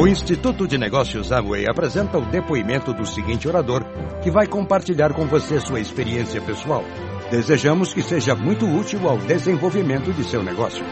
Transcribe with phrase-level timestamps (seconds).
[0.00, 3.82] O Instituto de Negócios Amway apresenta o depoimento do seguinte orador,
[4.22, 6.84] que vai compartilhar com você sua experiência pessoal.
[7.32, 10.84] Desejamos que seja muito útil ao desenvolvimento de seu negócio.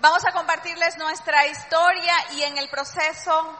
[0.00, 3.56] Vamos a compartirles nuestra historia y en el proceso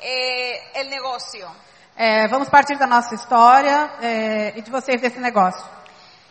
[0.00, 1.46] eh, el negocio.
[1.94, 5.68] É, vamos partir da nossa história é, e de vocês desse negócio.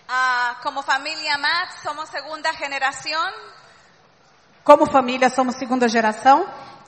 [0.10, 3.32] Ah, como familia Matt somos segunda generación
[4.64, 6.46] Como família, somos segunda geração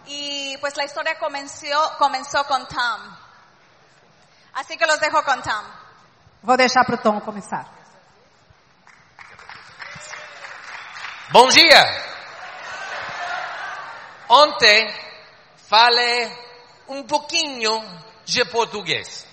[0.07, 3.01] y pues la historia comenzó, comenzó con Tom.
[4.53, 5.65] Así que los dejo con Tom.
[6.41, 7.65] Vou deixar para o Tom começar.
[11.31, 11.83] Bom dia!
[14.29, 14.87] Ontem
[15.67, 16.31] falei
[16.87, 17.83] um pouquinho
[18.23, 19.27] de português.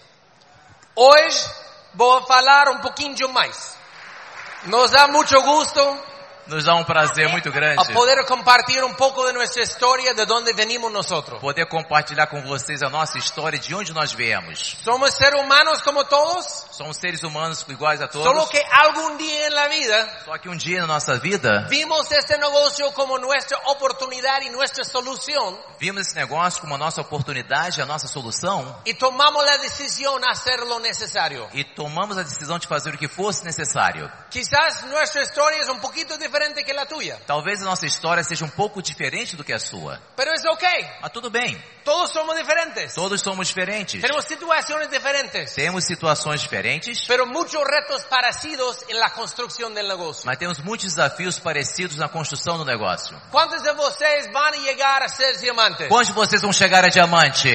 [0.97, 1.49] Hoje
[1.95, 3.77] vou falar um pouquinho mais.
[4.65, 6.12] Nos dá muito gosto
[6.47, 10.33] Nos dá um prazer muito grande a poder compartilhar um pouco de nossa história, de
[10.33, 11.07] onde venimos nós.
[11.41, 14.77] poder compartilhar com vocês a nossa história de onde nós viemos.
[14.83, 19.69] Somos seres humanos como todos, Somos seres humanos iguais a todos, que algum dia na
[19.69, 24.51] vida só que um dia na nossa vida vimos este negócio como nossa oportunidade e
[24.51, 29.57] nossa solução vimos esse negócio como a nossa oportunidade, a nossa solução e tomamos a
[29.59, 31.49] decisão de fazer o necessário.
[31.53, 34.11] e tomamos a decisão de fazer o que fosse necessário.
[34.31, 36.32] Quizás nossa história é um pouquinho diferente
[36.65, 40.01] que a tua, Talvez a nossa história seja um pouco diferente do que a sua,
[40.19, 40.69] é ok.
[41.01, 42.95] mas tudo bem, Todos somos diferentes.
[42.95, 44.01] todos somos diferentes.
[44.01, 50.25] Tenemos situaciones diferentes, Temos situações diferentes, pero muchos retos parecidos en la construcción del negocio.
[50.27, 53.21] mas temos muitos desafios parecidos na construção do negócio.
[53.31, 55.89] ¿Cuántos de vocês van a llegar a ser diamantes?
[55.89, 57.49] Quantos de vocês vão chegar a diamante?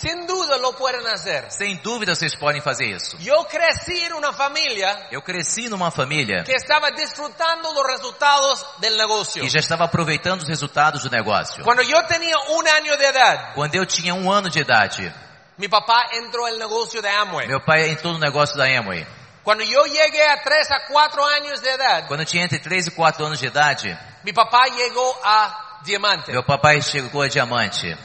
[0.00, 1.50] Sin duda lo pueden hacer.
[1.50, 3.16] Sem dúvida vocês podem fazer isso.
[3.18, 8.96] Yo crecí en una familia Eu cresci numa família que estaba disfrutando los resultados del
[8.96, 9.42] negocio.
[9.42, 11.64] que já estava aproveitando os resultados do negócio.
[11.64, 15.12] Cuando yo tenía un año de edad, Quando eu tinha um ano de idade,
[15.58, 17.48] mi papá entró al negocio de Amway.
[17.48, 19.04] meu pai entrou no negócio da Amway.
[19.42, 22.86] Cuando yo llegué a 3 a 4 años de edad, Quando eu tinha entre 3
[22.86, 26.30] e 4 anos de idade, mi papá llegó a diamante.
[26.30, 27.96] meu papai chegou a diamante.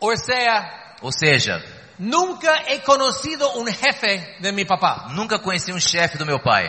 [0.00, 1.62] O sea, Ou seja,
[1.98, 5.08] nunca he conocido un jefe de mi papá.
[5.12, 6.68] nunca conheci um chefe do meu pai.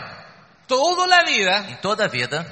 [0.67, 2.45] Toda la vida, Em toda a vida,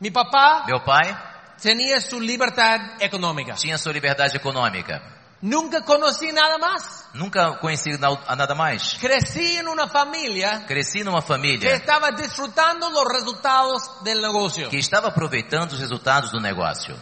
[0.00, 1.16] mi papá meu pai
[1.60, 3.54] tenía su libertad económica.
[3.54, 5.00] tinha sua liberdade econômica.
[5.42, 7.04] Nunca conocí nada más.
[7.12, 8.94] Nunca conheci na- a nada mais.
[8.98, 14.70] Crecí en una familia Cresci numa que família estaba disfrutando los resultados del negocio.
[14.70, 16.96] que estava aproveitando os resultados do negócio.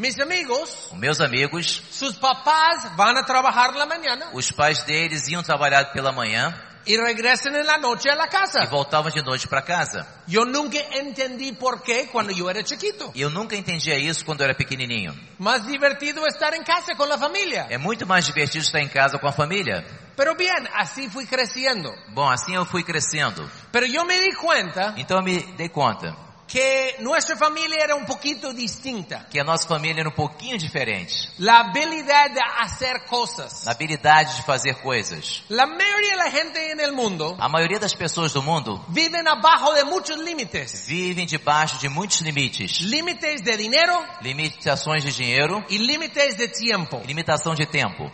[0.00, 5.28] Mis amigos, Os meus amigos, sus papás van a trabajar la mañana os pais deles
[5.28, 6.54] iam trabalhar pela manhã
[6.86, 8.64] y regresan en la noche a la e casa.
[8.70, 10.06] voltavam de noite para casa.
[10.26, 13.12] Yo nunca entendí por qué cuando yo era chiquito.
[13.14, 15.14] E eu nunca entendia isso quando eu era pequenininho.
[15.38, 17.66] Más divertido estar en casa con la familia.
[17.68, 19.84] É muito mais divertido estar em casa com a família.
[20.16, 21.92] Pero bien, así fui creciendo.
[22.14, 23.46] Bom, assim eu fui crescendo.
[23.70, 28.04] Pero yo me di cuenta Então eu me dei conta que nuestra familia era un
[28.04, 29.24] poquito distinta.
[29.30, 31.30] que a nossa família era um pouquinho diferente.
[31.38, 33.64] La habilidad de hacer cosas.
[33.64, 35.44] Na habilidade de fazer coisas.
[35.48, 39.28] La mayoría de la gente en el mundo A maioria das pessoas do mundo viven
[39.28, 40.86] abajo de muchos límites.
[40.88, 42.80] vivem debaixo de muitos limites.
[42.80, 47.00] Límites de dinero Limitações de dinheiro y límites de tiempo.
[47.04, 48.10] e limitação de tempo.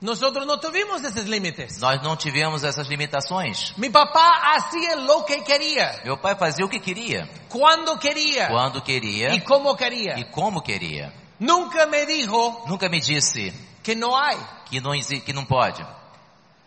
[0.00, 1.78] Nosotros no tuvimos esos límites.
[1.80, 3.74] Nós não tivemos essas limitações.
[3.76, 8.80] Mi papá hacía lo que quería, Meu pai fazia o que queria, cuando quería quando
[8.82, 10.14] queria y cómo quería.
[10.16, 11.12] e como queria.
[11.40, 14.36] Nunca me dijo Nunca me disse que no hay.
[14.70, 15.84] que não, exi- que não pode.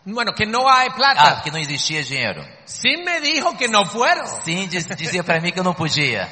[0.06, 1.42] Bueno, que hay Ah, plata.
[1.44, 2.44] que não existia dinheiro.
[2.66, 6.28] Sí me dijo que no fueron, Sim, diz- dizia para mim que eu não podia.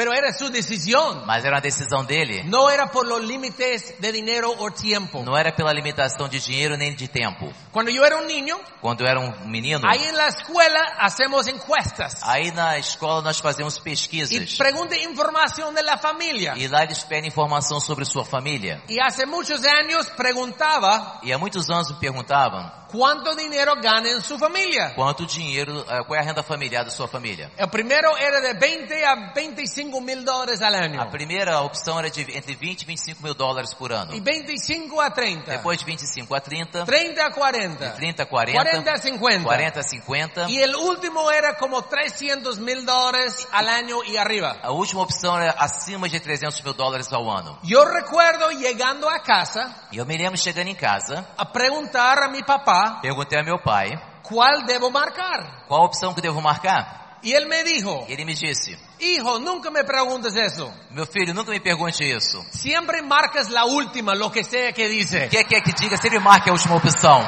[0.00, 1.24] Pero era su decisión.
[1.26, 2.42] Mas era uma decisão dele.
[2.44, 5.22] No era por los límites de dinero o tiempo.
[5.22, 7.52] Não era pela limitação de dinheiro nem de tempo.
[7.70, 11.46] Cuando yo era un niño, Quando eu era um menino, ahí en la escuela hacemos
[11.48, 14.56] encuestas aí na escola nós fazíamos y pesquisas.
[14.56, 16.54] pregunta información de la familia.
[16.56, 18.82] E lá eles pedem informação sobre sua família.
[18.88, 24.20] Y hace muchos años preguntaba E há muitos anos me perguntavam cuánto dinero gana en
[24.22, 24.94] su familia.
[24.94, 27.50] quanto dinheiro, qual é a renda familiar da sua família.
[27.56, 31.10] El primero era de 20 a 25 mil dólares al A año.
[31.10, 34.14] primeira opção era de entre 20 e 25 mil dólares por ano.
[34.14, 35.50] Y 25 a 30.
[35.50, 37.92] Depois de 25 a 30, 30 a 40.
[37.94, 39.44] 30 a 40, 40 a 50.
[39.44, 40.50] 40 a 50.
[40.50, 44.56] Y el último era como 300 mil dólares al año y arriba.
[44.62, 47.58] A última opção era acima de 300 mil dólares ao ano.
[47.62, 52.28] Yo recuerdo llegando a casa E eu me lembro chegando em casa, a preguntar a
[52.28, 53.90] mi papá perguntei ao meu pai,
[54.22, 55.66] cuál debo marcar.
[55.66, 57.00] qual a opção que devo marcar?
[57.22, 60.72] Y él me dijo, Ele me disse, hijo, nunca me preguntes eso.
[60.90, 62.42] meu filho, nunca me pergunte isso.
[62.50, 65.26] Siempre marcas la última, lo que sea que dice.
[65.26, 67.20] O que quer que diga, sempre marque a última opção.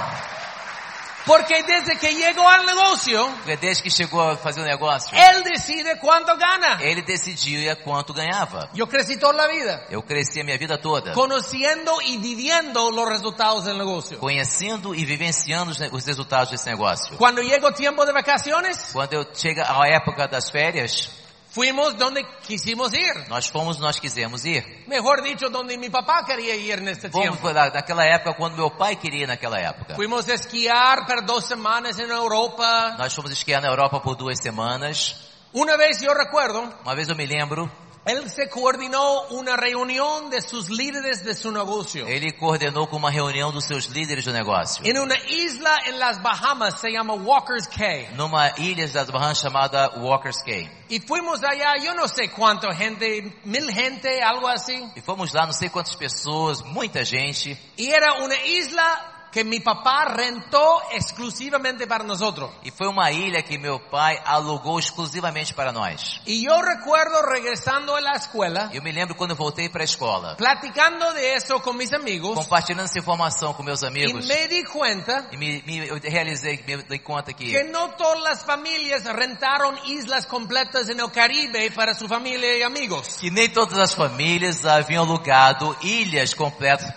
[1.25, 5.43] Porque desde que llegó al negocio, Porque desde que chegou a fazer o negócio, él
[5.45, 6.79] decide cuánto gana.
[6.83, 8.69] ele decidia quanto ganhava.
[8.75, 13.09] Yo crecí toda la vida Eu cresci a minha vida toda, conociendo y viviendo los
[13.09, 14.19] resultados del negocio.
[14.19, 17.17] conhecendo e vivenciando os os resultados desse negócio.
[17.17, 21.09] Cuando llegó tiempo de vacaciones, Quando eu chega a época das férias,
[21.53, 23.29] fuimos donde quisimos ir.
[23.29, 24.85] nós fomos, nós quisemos ir.
[24.87, 27.51] Mejor dicho, donde mi papá quería ir en este Fomos tiempo.
[27.53, 29.95] lá, naquela época quando meu pai queria ir naquela época.
[29.95, 32.97] Fuimos esquiar por dos semanas en Europa.
[32.99, 35.31] Nós fomos esquiar na Europa por duas semanas.
[35.53, 37.71] Una vez yo recuerdo, Uma vez eu me lembro,
[38.05, 42.07] él se coordinó una reunión de sus líderes de su negocio.
[42.09, 44.85] ele coordenou com uma reunião dos seus líderes do negócio.
[44.85, 48.09] En una isla en las Bahamas se llama Walker's Cay.
[48.17, 50.69] Numa ilha das Bahamas chamada Walker's Cay.
[50.89, 54.85] Y fuimos allá, yo no sé cuánta gente, mil gente, algo así.
[54.97, 57.57] E fomos lá, não sei quantas pessoas, muita gente.
[57.77, 62.51] Y era una isla que mi papá rentó exclusivamente para nosotros.
[62.63, 66.21] E foi uma ilha que meu pai alugou exclusivamente para nós.
[66.27, 69.85] Y yo recuerdo regresando a la escuela, Eu me lembro quando eu voltei para a
[69.85, 74.27] escola, platicando de eso con mis amigos, compartilhando essa informação com meus amigos.
[74.29, 78.23] me di cuenta E me, me- eu realizei, me dei conta que que no todas
[78.23, 83.17] las familias rentaron islas completas el Caribe para su familia y amigos.
[83.19, 86.93] que nem todas as famílias haviam alugado ilhas completas,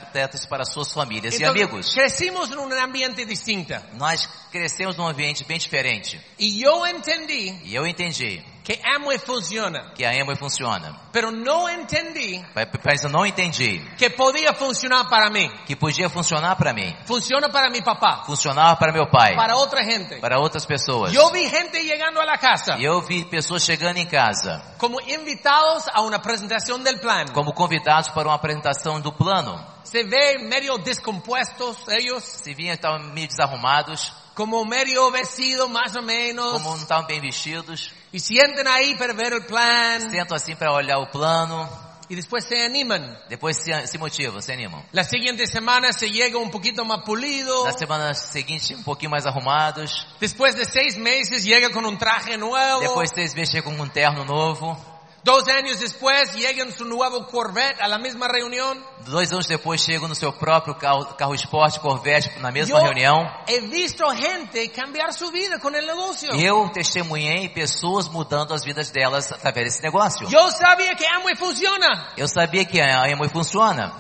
[0.50, 1.94] para suas famílias e Entonces, amigos.
[1.94, 3.76] crecimos en un ambiente distinto.
[3.94, 6.20] Nós crescemos num ambiente bem diferente.
[6.38, 11.00] Y yo entendí E eu entendi que Amway funciona, que a Amway funciona.
[11.12, 15.48] pero no entendí Mas eu não entendi que podía funcionar para mí.
[15.68, 16.96] que podia funcionar para mim.
[17.06, 20.20] Funciona para mi papá, Funcionava para meu pai, para otra gente.
[20.20, 21.12] para outras pessoas.
[21.14, 25.00] Yo vi gente llegando a la casa E eu vi pessoas chegando em casa como
[25.02, 27.26] invitados a una presentación del plan.
[27.34, 29.75] como convidados para uma apresentação do plano.
[29.86, 36.02] Se ve medio descompuestos ellos, Se vinha estavam meio desarrumados, como medio vestidos más o
[36.02, 37.94] menos, como não estavam bem vestidos.
[38.12, 41.70] y sienten ahí para ver el plan Sentam assim para olhar o plano,
[42.10, 43.18] y después se animan.
[43.30, 44.84] depois se, se motivam, se animam.
[44.92, 47.66] La siguiente semana se llega un poquito más pulido.
[47.66, 50.06] Na semana seguinte, um pouquinho mais arrumados.
[50.20, 52.82] Después de seis meses llega con un traje nuevo.
[52.82, 54.95] Depois de seis meses chegam com um terno novo.
[55.26, 58.78] Dos años después llega en su nuevo Corvette a la misma reunión.
[59.08, 63.26] Dois anos depois chegam no seu próprio carro, carro esporte, Corvette, na mesma Yo reunião.
[63.48, 66.32] he visto gente cambiar su vida con el negocio.
[66.36, 70.30] E eu testemunhei pessoas mudando as vidas delas através desse negócio.
[70.30, 73.94] Yo sabía que Amway funciona, Eu sabia que a Amway funciona.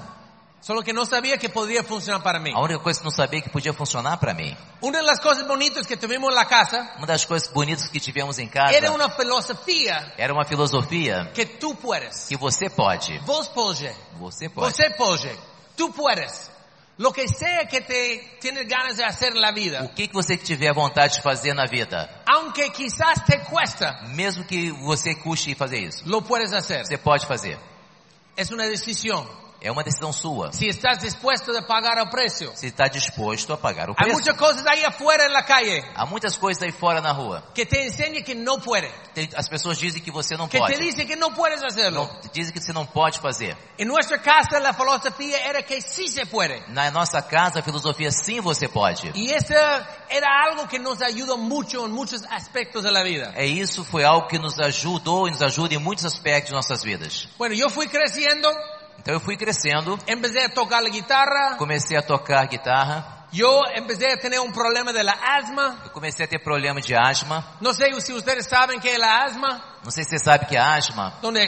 [0.65, 2.51] Solo que no sabía que podría funcionar para mí.
[2.51, 4.55] A única coisa que não sabia que podia funcionar para mim.
[4.81, 7.99] Una de las cosas bonitas que tuvimos en la casa Uma das coisas bonitas que
[7.99, 12.27] tivemos em casa era una filosofía era uma filosofia que tú puedes.
[12.27, 13.19] que você pode.
[13.19, 13.91] Vos pode.
[14.19, 14.73] Você pode.
[14.73, 15.29] Você pode.
[15.77, 16.49] Tú puedes.
[16.97, 20.13] Lo que sea que te tienes ganas de hacer en la vida, O que, que
[20.13, 25.53] você tiver vontade de fazer na vida, aunque quizás te cuesta, mesmo que você custe
[25.53, 26.85] fazer isso, lo puedes hacer.
[26.85, 27.59] você pode fazer.
[28.35, 29.44] Es una decisión.
[29.65, 30.53] É uma decisão sua.
[30.53, 32.51] Si estás dispuesto a pagar el precio.
[32.53, 34.13] Você está disposto a pagar o preço.
[34.13, 37.43] muchas cosas ahí afuera en la calle Há muitas coisas aí fora na rua.
[37.53, 40.73] que te enseñan que puede, Tem- As pessoas dizem que você não que pode.
[40.75, 42.05] te dicen que no puedes hacerlo.
[42.05, 43.57] Não, dizem que você não pode fazer.
[43.77, 46.61] En nuestra casa la filosofía era que sí se puede.
[46.67, 49.11] Na nossa casa, a filosofia sim você pode.
[49.15, 53.33] Y esa era algo que nos ayudó mucho en muchos aspectos de la vida.
[53.35, 56.83] É isso, foi algo que nos ajudou e nos ajuda em muitos aspectos de nossas
[56.83, 57.27] vidas.
[57.37, 58.49] Bueno, yo fui creciendo,
[59.05, 64.11] Então eu fui crescendo, empecé a tocar la guitarra, comecei a tocar guitarra, yo empecé
[64.11, 65.79] a tener un problema de asma.
[65.83, 67.45] eu comecei a ter problema de asma.
[67.61, 70.57] No sé si ustedes saben qué es la asma, Não sei se você sabe que
[70.57, 71.47] a asma donde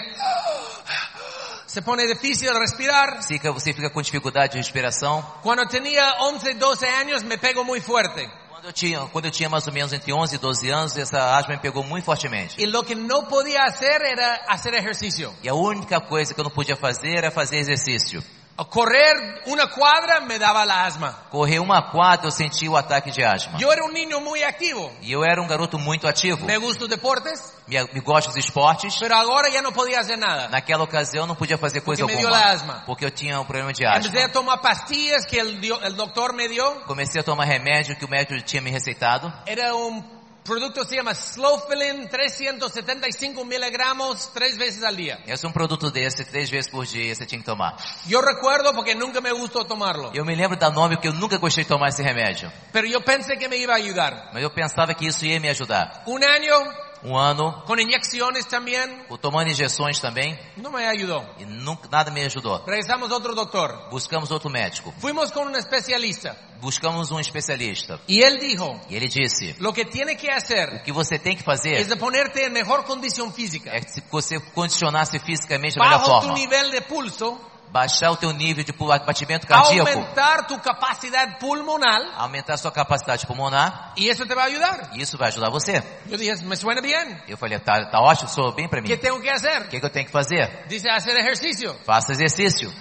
[1.65, 3.23] se pone difícil respirar.
[3.23, 5.23] fica, você fica com dificuldade de respiração.
[5.41, 8.29] Cuando tenía 11, 12 años me pegó muy fuerte.
[8.67, 11.38] Quando eu tinha, quando eu tinha mais ou menos entre 11 e 12 anos, essa
[11.38, 12.62] asma me pegou muito fortemente.
[12.62, 15.33] Y lo que no podía hacer era hacer ejercicio.
[15.41, 18.21] E a única coisa que eu não podia fazer era fazer exercício.
[18.59, 21.11] A correr una cuadra me daba la asma.
[21.29, 23.59] Correr uma quadra eu senti o ataque de asma.
[23.59, 24.91] Yo era un niño muy activo.
[25.01, 26.43] E eu era um garoto muito ativo.
[26.43, 28.95] Me gustan los deportes, Me, me gosto dos esportes.
[28.99, 30.47] pero ahora ya no podía hacer nada.
[30.49, 32.39] Naquela ocasião eu não podia fazer coisa Porque me alguma.
[32.39, 32.83] dio la asma.
[32.87, 34.33] Porque eu tinha um problema de Empecé a asma.
[34.33, 36.81] tomar pastillas que dio- el doctor me dio.
[36.87, 39.31] Comecei a tomar remédio que o médico tinha me receitado.
[39.45, 40.16] Era un
[40.48, 45.20] producto que se llama Slowfilin, 375 miligramos, tres veces al día.
[45.27, 47.75] Esse é um produto desse, três vezes por dia você tinha que tomar.
[48.08, 50.12] Yo recuerdo porque nunca me gustó tomarlo.
[50.13, 52.51] Eu me lembro da nome porque eu nunca gostei de tomar esse remédio.
[52.72, 54.32] Pero yo pensé que me iba a ayudar.
[54.34, 56.04] Mas eu pensava que isso ia me ajudar.
[56.08, 59.06] Un año Um ano, con inyecciones también.
[59.22, 61.24] tomando injeções também, No me ayudó.
[61.39, 62.63] e nunca, nada me ajudou.
[62.66, 63.89] Regresamos a otro doctor.
[63.92, 64.94] Buscamos outro médico.
[65.00, 68.00] Fuimos con un especialista Buscamos um especialista.
[68.08, 71.36] y él dijo, E ele disse, lo que tiene que hacer o que você tem
[71.38, 73.70] que fazer de ponerte en mejor condición física.
[73.72, 76.34] é se você condicionar-se fisicamente da melhor Bajo tu forma.
[76.34, 79.89] nivel de pulso, Baixar o teu nível de batimento cardíaco.
[79.89, 83.93] aumentar tu capacidad pulmonar Aumentar a sua capacidade pulmonar.
[83.95, 84.91] y eso te va a ayudar.
[84.93, 85.83] E isso vai ajudar você.
[86.07, 87.21] Yo dije, me suena bien.
[87.27, 88.88] Eu falei, tá, tá ótimo, sou bem pra mim.
[88.88, 89.67] ¿Qué O tengo que hacer?
[89.67, 90.65] que, que eu tenho que fazer?
[90.67, 91.75] Dice, hacer ejercicio.
[91.86, 92.71] Faça exercício.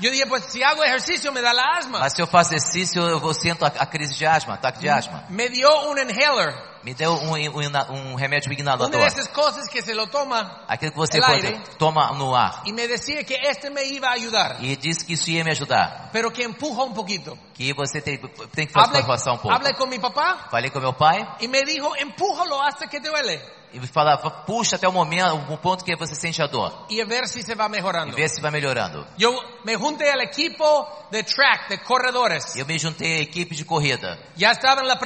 [0.00, 1.98] Yo dije, pues si hago ejercicio me da la asma.
[2.00, 4.88] Mas se eu faço exercício, eu vou sinto a, a crise de asma, ataque de
[4.88, 5.24] asma.
[5.28, 6.70] Me dio un inhaler.
[6.82, 8.94] Me deu um, um, um remédio inalador.
[9.02, 11.60] esas cosas que se lo toma Aquilo que você pode- aire.
[11.78, 12.62] toma no ar.
[12.64, 15.50] y me decía que este me iba a ayudar, E disse que isso ia me
[15.50, 16.08] ajudar.
[16.10, 17.36] pero que empuja un poquito.
[17.52, 18.16] Que você tem,
[18.54, 19.52] tem que forçar um pouco.
[19.54, 23.10] hablé con mi papá Falei com meu pai y me dijo, empújalo hasta que te
[23.10, 23.42] duele
[23.72, 26.86] e falava, puxa até o momento, o ponto que você sente a dor.
[26.90, 28.14] a ver si se va E mejorando.
[28.16, 29.06] vê se vai melhorando.
[29.16, 29.32] Yo
[29.64, 30.64] me junté al equipo
[31.10, 32.56] de track, de corredores.
[32.56, 34.18] Eu me juntei à equipe de corrida.
[34.36, 34.96] Ya estaba en la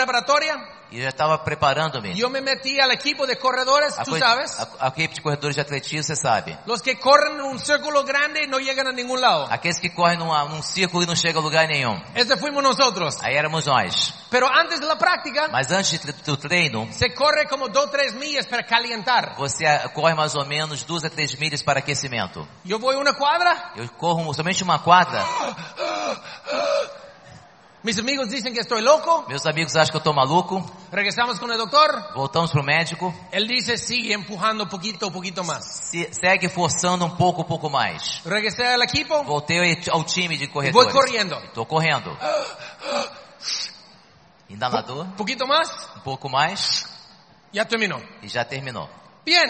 [0.94, 2.14] E já estava preparando-me.
[2.14, 4.56] Yo me metí al equipo de corredores, coi- sabes.
[4.60, 6.56] a- a equipe de corredores de atletismo, você sabe.
[6.66, 9.48] Los que corren en un círculo grande no llegan a ningún lado.
[9.50, 12.00] Aqueles que correm numa, num círculo e não chegam a lugar nenhum.
[12.14, 13.18] Ese fuimos nosotros.
[13.22, 14.14] Aí éramos nós.
[14.30, 18.46] Pero antes de la práctica, Mas antes do treino, se corre como dos, tres millas
[18.46, 19.34] para calentar.
[19.36, 22.46] você ah, corre mais ou menos duas a três milhas para aquecimento.
[22.64, 25.24] Yo voy una cuadra, Eu corro somente uma quadra.
[27.84, 30.64] Mis amigos dicen que estoy loco, Meus amigos acham que eu tô maluco.
[30.90, 33.14] regresamos con el doctor, Voltamos pro médico.
[33.30, 35.64] él dice sigue empujando poquito, poquito más.
[35.90, 38.22] Se, segue forçando um pouco, um pouco mais.
[38.24, 40.92] Regresé al equipo, Voltei ao time de corredores.
[40.92, 42.16] corriendo, Tô correndo.
[44.48, 46.86] Inalador, poquito más, um pouco mais
[47.52, 48.00] ya terminó.
[48.22, 48.88] e já terminou.
[49.24, 49.48] Bien,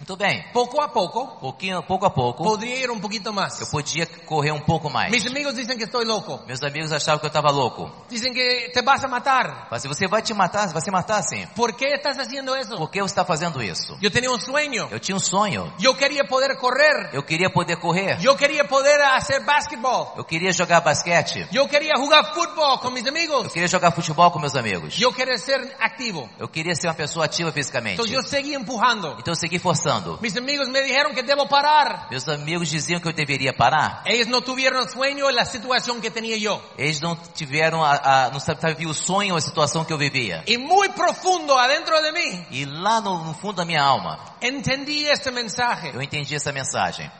[0.00, 0.42] Muito bem.
[0.54, 3.60] poco a poco, Pouquinho, pouco a pouco, podría ir un poquito más.
[3.60, 5.12] eu podia correr um pouco mais.
[5.12, 7.90] Mis amigos dicen que estoy loco, Meus amigos achavam que eu estava louco.
[8.08, 9.68] dicen que te vas a matar.
[9.70, 11.46] Mas você vai te matar, vai se matar sim.
[11.54, 12.78] ¿Por qué estás haciendo eso?
[12.78, 13.94] Por que você está fazendo isso?
[14.00, 15.70] Yo tenía un sueño, Eu tinha um sonho.
[15.78, 18.18] yo quería poder correr, Eu queria poder correr.
[18.20, 21.46] yo quería poder hacer básquetbol, Eu queria jogar basquete.
[21.52, 24.96] yo quería jugar fútbol con mis amigos, Eu queria jogar futebol com meus amigos.
[24.96, 26.26] yo quería ser activo.
[26.38, 28.00] Eu queria ser uma pessoa ativa fisicamente.
[28.00, 29.16] Entonces yo seguí empujando.
[29.18, 29.89] Então eu segui forçando.
[30.20, 32.08] Mis amigos me dijeron que debo parar.
[32.10, 34.02] Meus amigos diziam que eu deveria parar.
[34.06, 36.60] Ellos no tuvieron el sueño en la situación que tenía yo.
[36.78, 40.42] Eles não tiveram a, a não sabiam o sonho, a situação que eu vivia.
[40.46, 45.06] Y muy profundo adentro de mí, E lá no, no fundo da minha alma, entendí
[45.06, 45.90] este mensaje.
[45.94, 47.10] eu entendi essa mensagem.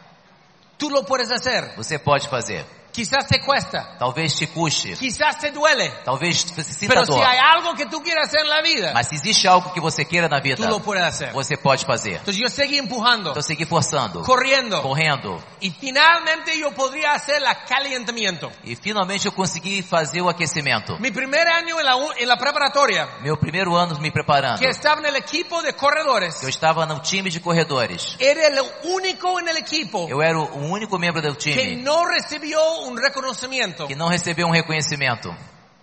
[0.78, 1.74] Tú lo puedes hacer.
[1.76, 2.64] Você pode fazer.
[3.00, 4.94] Quizás te cuesta, Talvez te custe.
[4.94, 7.24] quizás te duele, Talvez você sinta pero dor.
[7.24, 10.04] hay algo que tú quieres hacer en la vida, Mas se existe algo que você
[10.04, 11.32] queira na vida, tú lo puedes hacer.
[11.32, 12.16] você pode fazer.
[12.18, 15.42] Entonces yo seguí empujando, Então segui forçando, corriendo, correndo.
[15.62, 18.52] y finalmente yo podría hacer el calentamiento.
[18.64, 20.98] E finalmente eu consegui fazer o aquecimento.
[21.00, 24.58] Mi primer año en la, en la preparatoria, Meu primeiro ano me preparando.
[24.60, 28.16] que estaba en el equipo de corredores, Eu estava no time de corredores.
[28.18, 32.60] era el único el equipo Eu era o único membro do que time no recibió
[32.90, 35.34] un reconocimiento que não recebeu um reconhecimento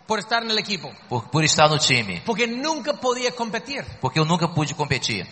[0.06, 2.22] por estar el equipo, por, por estar no time.
[2.26, 5.26] porque nunca podía competir, Porque eu nunca pude competir.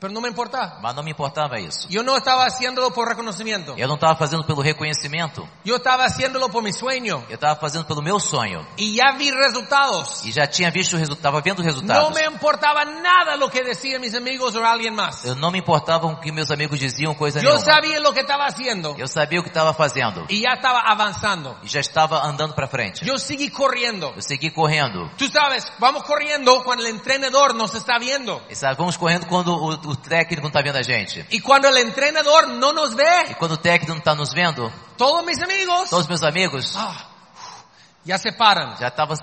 [0.00, 0.78] Pero no me importaba.
[0.82, 1.86] Mas não me importava isso.
[1.90, 5.48] Yo no estaba haciéndolo por reconocimiento, Eu não estava fazendo pelo reconhecimento.
[5.64, 8.66] yo estaba haciéndolo por mi sueño Eu estava fazendo pelo meu sonho.
[8.76, 10.24] y ya vi resultados.
[10.24, 12.14] E já tinha visto o resultado, estava vendo resultados.
[12.14, 15.24] me importaba nada lo que decían mis amigos o alguien más.
[15.24, 17.64] Eu não me importava o que meus amigos diziam, coisa Yo nenhuma.
[17.64, 20.24] sabía lo que estaba haciendo Eu sabia o que estava fazendo.
[20.28, 21.56] y ya estaba avanzando.
[21.62, 23.04] E já estava andando para frente.
[23.04, 24.12] Yo seguí corriendo.
[24.14, 25.10] Eu segui correndo.
[25.16, 28.40] Tú sabes, vamos corriendo cuando el entrenador nos está viendo.
[28.48, 31.26] E sabe, vamos correndo quando o, o técnico não está vendo a gente.
[31.30, 34.70] Y cuando el entrenador no nos E ve, quando o técnico não está nos vendo,
[34.96, 37.06] todos mis amigos todos meus amigos ah,
[38.08, 38.74] ya se paran.
[38.80, 39.14] já estavam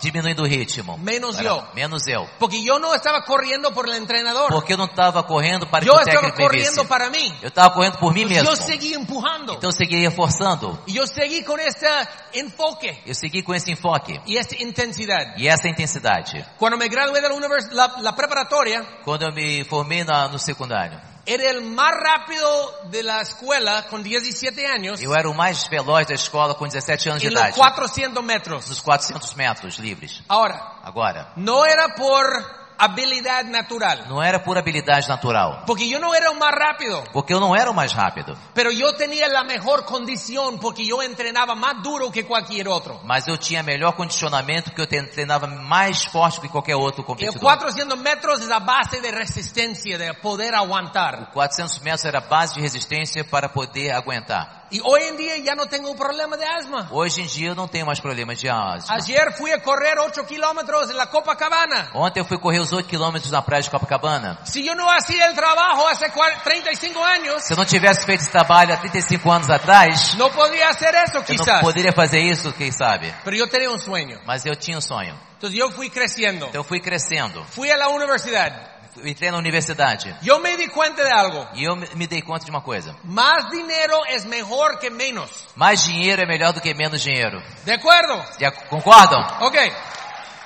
[0.00, 0.98] diminuindo o ritmo.
[0.98, 1.64] Menos Era- eu.
[1.74, 2.28] Menos eu.
[2.40, 4.48] Porque yo no estaba corriendo por el entrenador.
[4.50, 6.86] Porque eu não estava correndo para que Yo o técnico me corriendo visse.
[6.88, 7.32] para mí.
[7.40, 8.50] Eu estava correndo por mim mesmo.
[8.50, 9.54] Yo seguí empujando.
[9.54, 10.76] Então eu seguiria forçando.
[10.86, 11.86] Y yo seguí con este
[12.34, 15.36] enfoque Eu segui com esse enfoque y esta intensidad.
[15.38, 16.44] e essa intensidade.
[16.58, 20.38] Cuando me gradué de la, univers- la, la preparatoria, Quando eu me formei na- no
[20.38, 22.46] secundário, era el más rápido
[22.90, 27.08] de la escuela con 17 años eu era o mais veloz da escola com 17
[27.08, 27.56] anos de idade.
[27.56, 28.68] 400 metros.
[28.68, 30.22] Nos 400 metros livres.
[30.28, 34.08] Ahora, Agora, no era por habilidad natural.
[34.08, 35.64] Não era por habilidade natural.
[35.66, 38.36] Porque yo no era el más rápido, Porque eu não era o mais rápido.
[38.54, 43.00] pero yo tenía la mejor condición porque yo entrenaba más duro que cualquier otro.
[43.04, 47.40] Mas eu tinha melhor condicionamento que eu treinava mais forte que qualquer outro competidor.
[47.40, 51.30] 400 metros es la base de resistencia, de poder aguantar.
[51.32, 54.61] 400 metros era a base de resistência para poder aguentar.
[54.72, 56.88] Y hoy en día ya no tengo un problema de asma.
[56.90, 58.94] Hoje em dia eu não tenho mais problemas de asma.
[58.96, 61.90] Ayer fui a correr 8 kilómetros en la Copacabana.
[61.92, 64.38] Ontem eu fui correr os 8 quilômetros na praia de Copacabana.
[64.54, 68.30] Yo no hacía el trabajo hace 40 35 años, Se eu não tivesse feito esse
[68.30, 71.60] trabalho há 35 anos atrás, no podría hacer eso eu não quizás.
[71.60, 73.12] poderia fazer isso, quem sabe.
[73.24, 74.20] Pero yo tenía un sueño.
[74.24, 75.14] Mas eu tinha um sonho.
[75.36, 76.46] Entonces yo fui creciendo.
[76.46, 77.44] Então eu fui crescendo.
[77.50, 78.71] Fui a la universidad.
[78.96, 80.14] Eu entrei na universidade.
[80.22, 81.48] Yo me di cuenta de algo.
[81.54, 82.94] E eu me dei conta de uma coisa.
[83.04, 85.30] Más dinero es mejor que menos.
[85.56, 87.42] Mais dinheiro é melhor do que menos dinheiro.
[87.64, 88.22] ¿De acuerdo?
[88.38, 89.20] Já concordam?
[89.40, 89.56] Ok.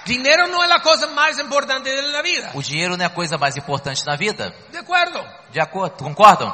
[0.04, 2.52] Dinero no es la cosa más importante de la vida.
[2.54, 4.54] O dinheiro não é a coisa mais importante na vida.
[4.70, 5.20] De acuerdo.
[5.50, 5.96] De acordo?
[6.04, 6.52] Concordam?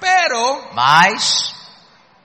[0.00, 1.54] Pero Mas,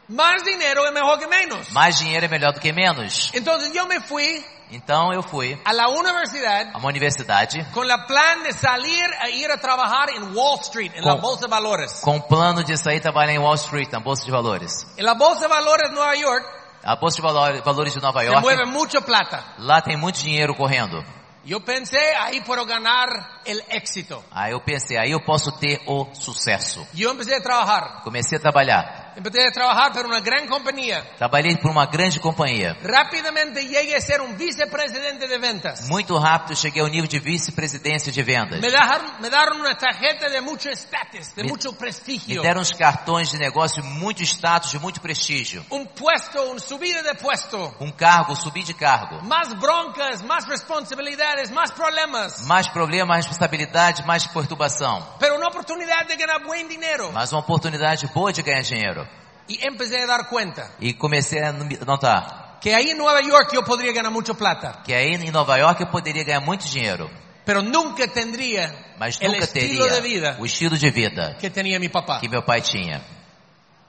[0.09, 1.69] más dinero es mejor que menos.
[1.71, 3.29] mais dinheiro é melhor do que menos.
[3.35, 8.05] Entonces yo me fui Então eu fui a la universidad a uma universidade con la
[8.07, 12.01] plan de salir a ir a trabajar en Wall Street, la Con- bolsa de valores.
[12.01, 14.85] com o plano de sair trabalhar em Wall Street, na Bolsa de Valores.
[14.97, 16.45] En la bolsa de valores de Nueva York
[16.83, 19.43] A Bolsa de Valor- Valores de Nova se mueve York, mucha plata.
[19.59, 21.03] lá tem muito dinheiro correndo.
[21.43, 23.07] Yo pensé, ahí puedo ganar
[23.45, 24.23] el éxito.
[24.31, 26.85] Aí eu pensei, aí eu posso ter o sucesso.
[26.93, 28.01] Yo empecé a trabajar.
[28.03, 29.04] Comecei a trabalhar.
[29.17, 31.01] Empecé a trabajar para una gran compañía.
[31.17, 32.75] Trabalhei por uma grande companhia.
[32.83, 35.87] Rápidamente llegué a ser un vicepresidente de ventas.
[35.89, 38.59] Muito rápido cheguei ao nível de vice-presidência de vendas.
[38.59, 42.41] Me dejaron, me daron una tarjeta de mucho estatus, de Me- mucho Me prestigio.
[42.41, 45.65] deram uns cartões de negócio muito status, de muito prestígio.
[45.71, 47.73] Un puesto, un subida de puesto.
[47.79, 49.21] Um cargo, subir de cargo.
[49.23, 52.45] Más broncas, más responsabilidades, más problemas.
[52.47, 55.01] Mais problema, mais responsabilidade, mais perturbação.
[55.19, 57.11] Pero una oportunidad de ganar buen dinero.
[57.13, 59.04] Mas uma oportunidade boa de ganhar dinheiro.
[59.47, 63.63] Y empecé a dar cuenta E comecei a notar que ahí en Nueva York yo
[63.63, 64.81] podría ganar mucho plata.
[64.83, 67.11] que aí em Nova York eu poderia ganhar muito dinheiro.
[67.45, 71.51] Pero nunca tendría Mas el nunca estilo de teria vida o estilo de vida que
[71.51, 72.19] tenía mi papá.
[72.19, 73.03] que meu pai tinha.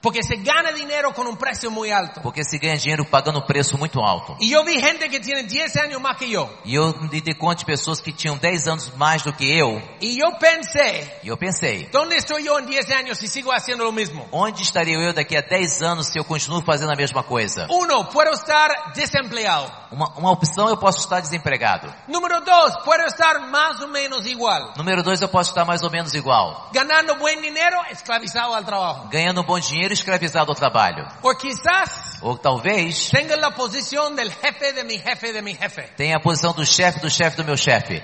[0.07, 2.21] Porque se gana dinero con un precio muy alto.
[2.21, 4.37] Porque se ganha dinheiro pagando um preço muito alto.
[4.39, 6.49] Y yo vi gente que tiene 10 años más que yo.
[6.63, 9.81] E eu me dei conta de pessoas que tinham 10 anos mais do que eu.
[9.99, 13.83] Y yo pensé, E eu pensei, ¿dónde estoy yo en 10 años si sigo haciendo
[13.83, 14.25] lo mismo?
[14.31, 17.67] onde estaria eu daqui a 10 anos se eu continuo fazendo a mesma coisa?
[17.69, 19.69] Uno, puedo estar desempleado.
[19.91, 21.93] Uma, uma opção eu posso estar desempregado.
[22.07, 24.73] Número dos, puedo estar más o menos igual.
[24.77, 26.69] Número dois, eu posso estar mais ou menos igual.
[26.71, 29.09] Ganando buen dinero, esclavizado al trabajo.
[29.09, 31.07] Ganhando um bom dinheiro e escravizado ao trabalho.
[31.21, 35.83] O quizás Ou talvez tenga la posición del jefe de mi jefe de mi jefe.
[35.95, 38.01] tenha a posição do chefe do chefe do meu chefe.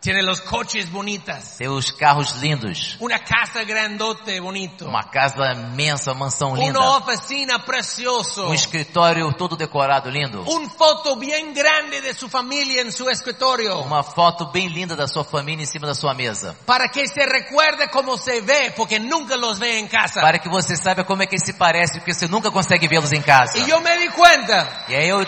[0.00, 1.58] Tiene los coches bonitas.
[1.58, 2.96] Ter os carros lindos.
[3.00, 4.86] Una casa grandote, bonito.
[4.86, 6.78] Uma casa imensa, uma mansão linda.
[6.78, 8.48] Una oficina precioso.
[8.48, 10.42] Um escritório todo decorado lindo.
[10.48, 13.78] Un foto bien grande de su familia en su escritorio.
[13.80, 16.56] Uma foto bem linda da sua família em cima da sua mesa.
[16.64, 20.22] Para que se recuerde cómo se ve, porque nunca los ve en casa.
[20.22, 23.20] Para que você saiba como é que se parece, porque você nunca consegue vê-los em
[23.20, 23.58] casa.
[23.58, 25.26] Y yo me di cuenta E aí eu me,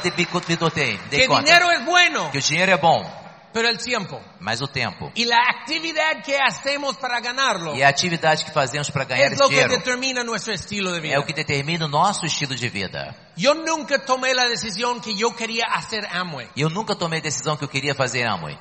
[0.49, 3.22] me dotei, dei que conta dinero es bueno, que o dinheiro é bom,
[3.53, 7.89] pero el tiempo mas o tempo y la actividad que hacemos para ganarlo e a
[7.89, 11.01] atividade que fazemos para ganhar es esse lo que dinheiro determina nuestro estilo de é
[11.01, 11.21] vida.
[11.21, 13.15] o que determina o nosso estilo de vida.
[13.37, 16.49] Yo nunca tomé la decisión que yo quería hacer Amway.
[16.57, 18.59] E eu nunca tomei a decisão que eu queria fazer Amway.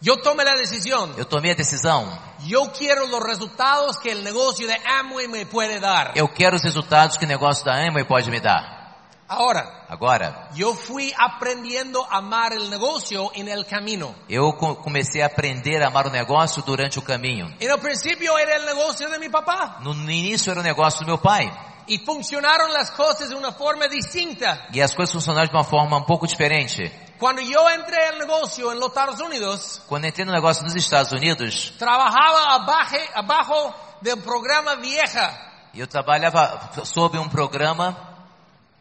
[0.00, 2.06] Yo tomé la decisión, Eu tomei a decisão,
[2.46, 6.12] yo quiero los resultados que el negocio de Amway me puede dar.
[6.14, 8.83] eu quero os resultados que o negócio da Amway pode me dar.
[9.26, 14.14] Ahora, Agora, yo fui aprendiendo a amar el negocio en el camino.
[14.28, 17.46] eu co- comecei a aprender a amar o negócio durante o caminho.
[17.58, 21.00] En el principio era el negocio de mi papá No, no início era o negócio
[21.00, 21.50] do meu pai.
[21.86, 24.66] y funcionaron las cosas de una forma distinta.
[24.72, 26.90] E as coisas funcionaram de uma forma um pouco diferente.
[27.18, 31.12] Cuando yo entré al negocio en los Estados Unidos, Quando entrei no negócio nos Estados
[31.12, 35.30] Unidos, trabajaba abajo, abajo del programa Vieja,
[35.74, 38.13] eu trabalhava sob um programa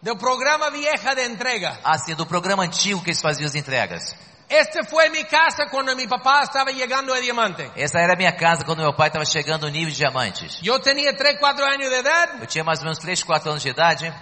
[0.03, 1.79] del programa Vieja de entrega.
[1.83, 4.13] assim, do programa antigo que eles faziam as entregas.
[4.49, 7.71] Este fue mi casa cuando mi papá estaba llegando a Diamante.
[7.75, 10.59] Essa era minha casa quando meu pai estava chegando no nível de diamantes.
[10.61, 12.41] Yo tenía 3, 4 años de edad.
[12.41, 14.13] Eu tinha mais ou menos 3, 4 anos de idade.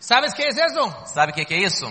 [0.00, 0.92] ¿Sabes qué es eso?
[1.04, 1.86] Sabe o que, que é isso?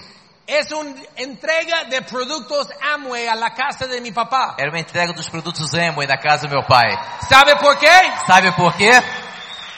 [0.47, 4.55] Es una entrega de productos Amway la casa de mi papá.
[4.60, 6.97] Era uma entrega dos produtos Amway na casa do meu pai.
[7.29, 8.17] ¿Sabe por qué?
[8.25, 8.91] Sabe por quê?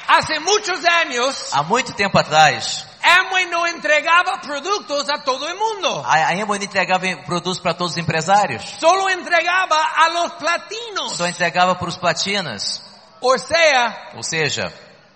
[0.07, 6.03] Hace muchos años, Há muito tempo atrás, Amway no entregaba productos a todo el mundo.
[6.05, 8.63] A, Amway não entregava produtos para todos os empresários.
[8.79, 11.13] Solo entregaba a los platinos.
[11.17, 12.81] Só entregava para os platinas.
[13.21, 14.73] O sea, Ou seja,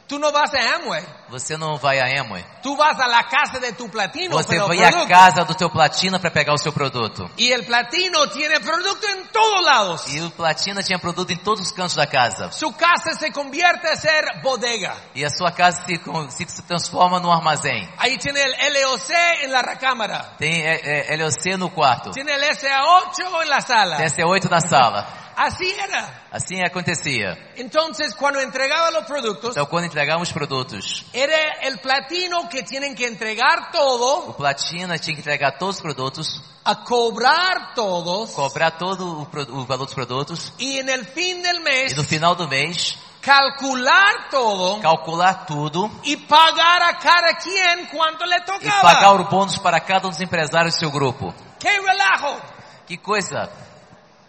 [0.07, 1.16] tú no vas a Amway.
[1.29, 2.45] Você não vai a Amway.
[2.61, 4.31] Tú vas a la casa de tu platino.
[4.31, 7.29] Você vai à casa do teu platina para pegar o seu produto.
[7.37, 10.13] Y el platino tiene producto en todos lados.
[10.13, 12.51] E o platina tinha produto em todos os cantos da casa.
[12.51, 14.95] Su casa se convierte a ser bodega.
[15.13, 17.89] E a sua casa se, se, transforma num armazém.
[17.97, 19.09] Ahí tiene el LOC
[19.43, 20.35] en la recámara.
[20.37, 22.11] Tem é, é, LOC no quarto.
[22.11, 23.97] Tiene el SA8 en la sala.
[23.97, 25.07] Tem SE8 na sala.
[25.37, 26.25] Así era.
[26.31, 27.37] Assim acontecia.
[27.55, 33.07] Entonces, cuando entregaba los productos, Então quando entregávamos produtos, era el platino que tienen que
[33.07, 39.21] entregar todo, o platina tinha que entregar todos os produtos, a cobrar todos, cobrar todo
[39.21, 42.47] o, o valor dos produtos y en el fin del mes, e no final do
[42.47, 48.81] mês calcular todo calcular tudo y pagar a cada quien cuanto le e tocaba.
[48.81, 51.33] pagar o bônus para cada um dos empresários do seu grupo.
[51.59, 52.39] ¡Qué relajo!
[52.85, 53.49] Que coisa!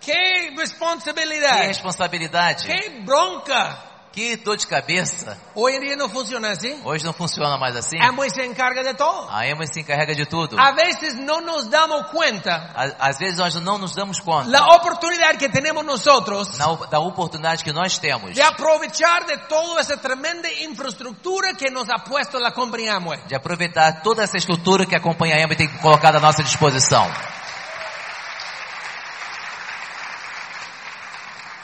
[0.01, 1.67] ¡Qué Que responsabilidad!
[1.67, 2.65] responsabilidade!
[2.65, 3.88] ¡Qué bronca!
[4.19, 5.39] Que dor de cabeça!
[5.55, 6.77] Hoy en día no funciona así.
[6.83, 8.01] Hoje não funciona mais assim.
[8.01, 9.29] Amway se encarga de todo.
[9.31, 10.59] A Emma se encarrega de tudo.
[10.59, 14.75] A veces no nos damos cuenta Á- Às vezes nós não nos damos conta la
[14.75, 19.97] oportunidad que tenemos nosotros na- da oportunidade que nós temos de aprovechar de toda esa
[19.97, 23.21] tremenda infraestructura que nos ha puesto la compañía Amway.
[23.29, 27.09] de aproveitar toda essa estrutura que a companhia Emma tem colocado à nossa disposição.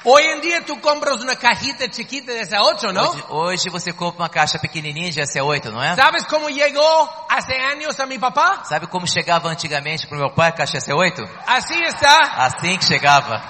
[0.07, 3.03] Hoy en día tú compras una cajita chiquita de esa 8, ¿no?
[3.11, 5.95] Hoje, hoje você compra uma caixa pequenininha de SE8, não é?
[5.97, 8.64] ¿Sabes cómo llegó hace años a mi papá?
[8.64, 11.27] Sabe como chegava antigamente pro meu pai a caixa SE8?
[11.47, 12.19] Así está.
[12.37, 13.40] Assim que chegava.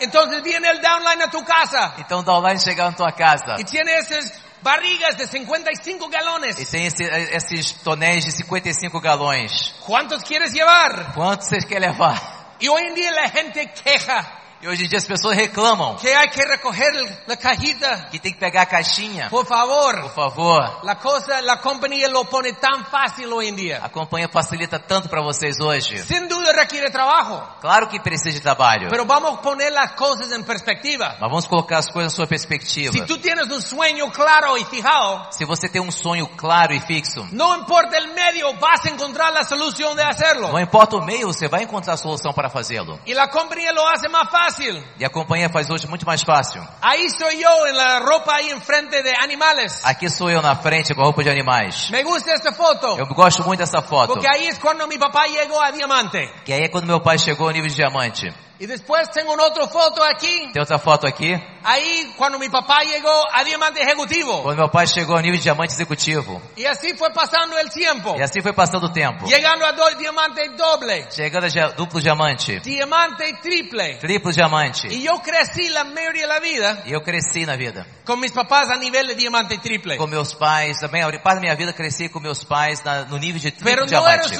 [0.00, 3.64] Entonces viene el downline a tu casa Então o downline chegava na tua casa y
[3.64, 4.32] tiene esas
[4.62, 6.70] barrigas de 55 e galones.
[6.70, 7.02] tem esse-
[7.34, 9.74] esses tonéis de 55 galões.
[9.84, 11.12] ¿Cuántos quieres llevar?
[11.14, 12.16] Quanto vocês querem levar?
[12.60, 14.24] Y hoy en día la gente queja
[14.64, 16.90] E hoje em dia as pessoas reclamam que hay que recoger
[17.26, 18.08] la cajita.
[18.10, 19.28] que tem que pegar a caixinha.
[19.28, 20.00] Por favor.
[20.00, 20.80] Por favor.
[20.84, 23.80] La cosa, la compañía lo pone tan fácil hoy en día.
[23.84, 25.98] A companhia facilita tanto para vocês hoje.
[25.98, 28.88] Sin duda requiere trabajo, Claro que precisa de trabalho.
[28.88, 31.08] pero vamos a poner las cosas en perspectiva.
[31.20, 32.90] Mas vamos colocar as coisas na sua perspectiva.
[32.90, 36.80] Si tú tienes un sueño claro y fijado, Se você tem um sonho claro e
[36.80, 40.48] fixo, no importa el medio, vas a encontrar la solución de hacerlo.
[40.52, 42.98] não importa o meio, você vai encontrar a solução para fazê-lo.
[43.04, 44.53] Y la compañía lo hace más fácil.
[44.98, 46.62] E a companhia faz hoje muito mais fácil.
[46.80, 49.84] Ahí estoy yo en la ropa ahí enfrente de animales.
[49.84, 51.90] Aqui sou eu na frente com a roupa de animais.
[51.90, 54.12] Me gusta esta foto, Eu gosto muito dessa foto.
[54.12, 56.18] porque ahí es cuando mi papá llegó a Diamante.
[56.44, 58.32] Que aí é quando meu pai chegou ao nível de diamante.
[58.58, 61.34] Y después tengo una otra foto aquí, Tem outra foto aqui.
[61.64, 64.42] ahí cuando mi papá llegó a Diamante Ejecutivo.
[64.44, 66.40] Quando meu pai chegou ao nível de diamante executivo.
[66.56, 68.14] Y así fue pasando el tiempo.
[68.16, 69.26] E assim foi passando o tempo.
[69.26, 72.60] Llegando a do- diamante doble, Chegando a duplo diamante.
[72.60, 73.96] diamante triple.
[73.98, 74.86] Triplo diamante.
[74.88, 77.84] Y yo crecí la mayoría de la vida E eu cresci na vida.
[78.04, 79.96] con mis papás a nivel de diamante triple.
[79.96, 83.18] Com meus pais, também a parte da minha vida cresci com meus pais na- no
[83.18, 84.30] nível de triplo diamante.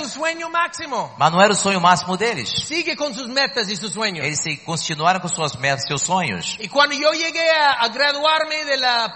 [1.19, 2.49] Mas não era o sonho máximo deles.
[2.65, 4.25] Sigue con sus metas y sus sueños.
[4.47, 6.57] Eles continuaram com suas metas, seus sonhos.
[6.61, 9.13] Y cuando yo llegué a, a graduarme de la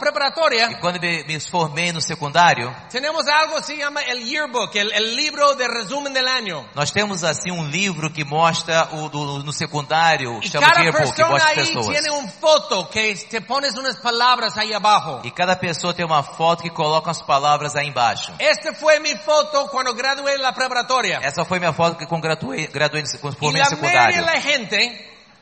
[0.52, 4.92] E quando me, me formei no secundário, tenemos algo que se llama el yearbook, el,
[4.92, 6.68] el libro de resumen del año.
[6.74, 11.14] nós temos assim um livro que mostra o do, no secundário, Y chama cada yearbook,
[11.14, 11.86] que mostra pessoas.
[11.88, 15.20] tiene un foto que te pones unas palabras ahí abajo.
[15.24, 18.32] E cada pessoa tem uma foto que coloca as palavras aí embaixo.
[18.38, 21.18] Esta fue mi foto cuando gradué de la preparatoria.
[21.22, 24.24] Essa foi minha foto que com graduei, graduei no- formei no la mayoría de secundário.
[24.24, 24.76] la gente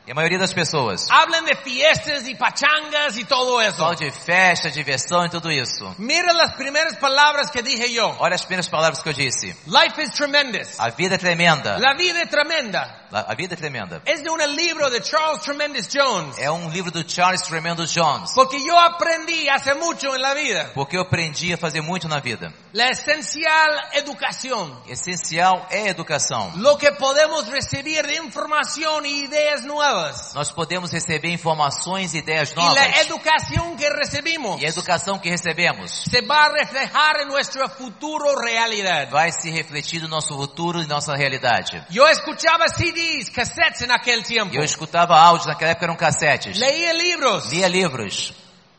[0.07, 3.77] E a maioria das pessoas hablan de fiestas y pachangas y todo eso.
[3.77, 5.93] fala de festa, diversão e tudo isso.
[5.97, 8.15] Mira las primeras palabras que dije yo.
[8.19, 9.47] Olha as primeiras palavras que eu disse.
[9.67, 10.79] Life is tremendous.
[10.79, 11.77] A vida é tremenda.
[11.77, 13.06] La vida es tremenda.
[13.11, 14.01] A a vida é tremenda.
[14.05, 16.37] Es de un libro de Charles Tremendous Jones.
[16.37, 18.31] É um livro do Charles Tremendo Jones.
[18.33, 22.19] Porque yo aprendí hace mucho en la vida Porque eu aprendi a fazer muito na
[22.19, 22.51] vida.
[22.73, 24.77] la esencial educación.
[24.87, 26.51] Essencial é educação.
[26.57, 30.33] Lo que podemos recibir de información y ideas nuevas.
[30.33, 32.75] Nós podemos receber informações e ideias novas.
[32.75, 37.67] la educación que recibimos E a educação que recebemos se va a reflejar en nuestra
[37.69, 39.09] futuro realidad.
[39.09, 41.83] vai se refletir no nosso futuro e nossa realidade.
[41.89, 42.67] Yo escuchaba
[42.97, 44.55] CDs, cassettes en aquel tiempo.
[44.55, 46.57] Eu escutava áudios, naquela época eram cassetes.
[46.57, 48.33] Leía libros Lia livros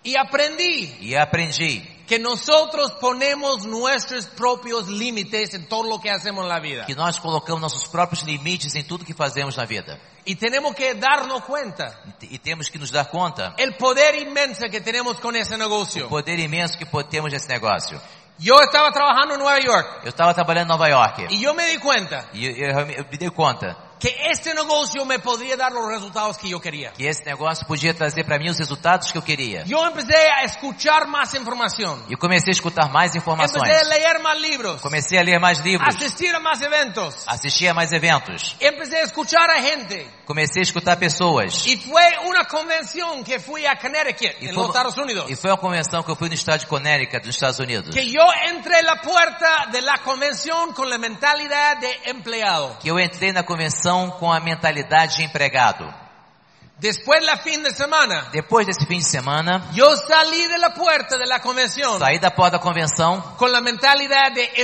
[0.05, 6.43] y aprendí e aprendi que nosotros ponemos nuestros propios límites en todo lo que hacemos
[6.45, 6.87] en la vida.
[6.87, 9.99] que nós colocamos nossos próprios limites em tudo que fazemos na vida.
[10.25, 14.69] Y tenemos que darnos cuenta E e temos que nos dar conta el poder inmenso
[14.71, 16.09] que tenemos con ese do negocio.
[16.09, 18.01] poder imenso que temos nesse negócio.
[18.39, 21.27] Yo estaba trabajando en Nueva York Eu estava trabalhando em Nova York.
[21.31, 25.05] y yo me di cuenta E eu, eu- eu me dei conta que este negocio
[25.05, 26.93] me podría dar los resultados que yo quería.
[26.93, 29.65] que esse negócio podia trazer para mim os resultados que eu queria.
[29.67, 32.03] Yo empecé a escuchar más información.
[32.09, 33.63] E eu comecei a escutar mais informações.
[33.63, 34.81] Empecé a leer más libros.
[34.81, 35.89] Comecei a ler mais livros.
[35.95, 37.25] Asistir a más eventos.
[37.27, 38.55] Assistir a mais eventos.
[38.61, 40.07] Empecé a escuchar a gente.
[40.27, 41.67] Comecei a escutar pessoas.
[41.67, 45.25] Y fue una convención que fui a Connecticut, E foi, los Estados Unidos.
[45.31, 47.95] e foi uma convenção que eu fui no estado de Connecticut, dos Estados Unidos.
[47.95, 52.77] Que yo entré en la puerta de la convención con la mentalidad de empleado.
[52.81, 55.85] Que eu entrei na convenção com a mentalidade de empregado.
[56.79, 59.65] Después la fin de semana, Depois desse fim de semana,
[60.49, 64.63] de la puerta de la convención saí da porta da convenção con la mentalidad de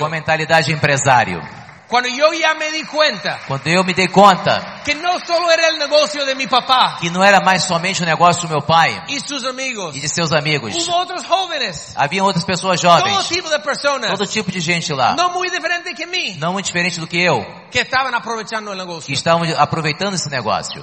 [0.00, 1.63] com a mentalidade de empresário.
[1.88, 5.68] Cuando yo ya me di cuenta Quando eu me dei conta que no solo era
[5.68, 9.02] el negocio de mi papá que não era mais somente o negócio do meu pai
[9.08, 10.74] y sus amigos, e de seus amigos.
[10.74, 14.92] hubo otros jóvenes, Havia outras pessoas todo jovens, tipo de personas, todo tipo de gente
[14.92, 18.72] lá, no muy diferente que mí, não muito diferente do que eu, que estaban aprovechando
[18.72, 19.12] el que negocio.
[19.14, 20.82] estavam aproveitando esse negócio.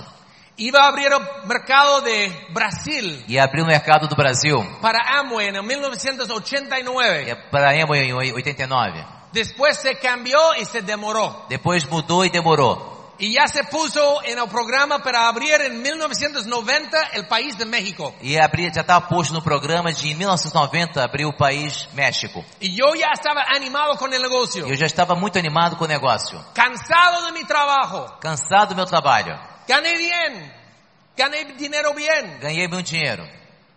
[0.57, 5.47] Iba a abrir el mercado de Brasil E abriu o mercado do Brasil para Amway
[5.47, 7.29] el 1989.
[7.31, 9.20] é para a Emo em 89.
[9.31, 11.45] Después se cambió y se demoró.
[11.47, 12.91] Depois mudou e demorou.
[13.21, 18.15] Y ya se puso en el programa para abrir en 1990 el país de México.
[18.19, 22.43] E abri, já estava posto no programa de em 1990 abriu o país México.
[22.59, 24.67] Y yo ya estaba animado con el negocio.
[24.67, 26.43] Eu já estava muito animado com o negócio.
[26.55, 28.11] Cansado de mi trabajo.
[28.19, 29.39] Cansado do meu trabalho.
[29.67, 30.51] Gané bien.
[31.15, 32.39] Gané dinero bien.
[32.39, 33.23] Ganhei muito dinheiro.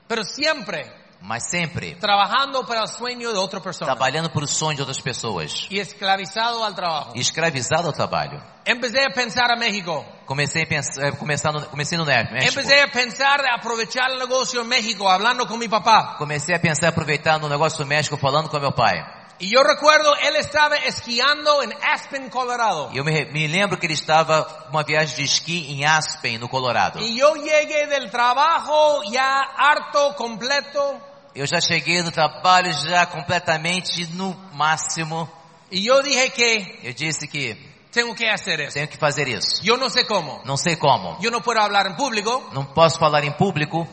[0.09, 3.91] Pero siempre Mas sempre trabajando para el sueño de otra persona.
[3.91, 5.67] trabalhando por o sonho de outras pessoas.
[5.71, 7.13] Y esclavizado al trabajo.
[7.15, 8.43] E escravizado ao trabalho.
[8.67, 10.05] Empecé a pensar a México.
[10.27, 12.61] Comecei a pensar, eh, começar no, comecei no México.
[12.61, 16.17] Empecé a pensar de aprovechar el negocio en México, hablando con mi papá.
[16.19, 19.03] Comecei a pensar em aproveitar no negócio do México falando com meu pai.
[19.39, 22.91] Y yo recuerdo, él estaba esquiando en Aspen, Colorado.
[22.93, 26.51] E eu me, me lembro que ele estava uma viagem de esqui em Aspen, no
[26.51, 27.01] Colorado.
[27.01, 31.14] Y yo llegué del trabajo ya harto, completo.
[31.35, 35.29] Eu já cheguei no trabalho já completamente no máximo.
[35.71, 37.57] Y yo dije que Eu disse que
[37.91, 38.75] tengo que hacer eso.
[38.75, 39.63] tenho que fazer isso.
[39.63, 40.41] Yo no sé cómo.
[40.45, 41.19] Não sei como.
[41.21, 42.51] Yo no puedo hablar en público.
[42.53, 43.87] Não posso falar em público.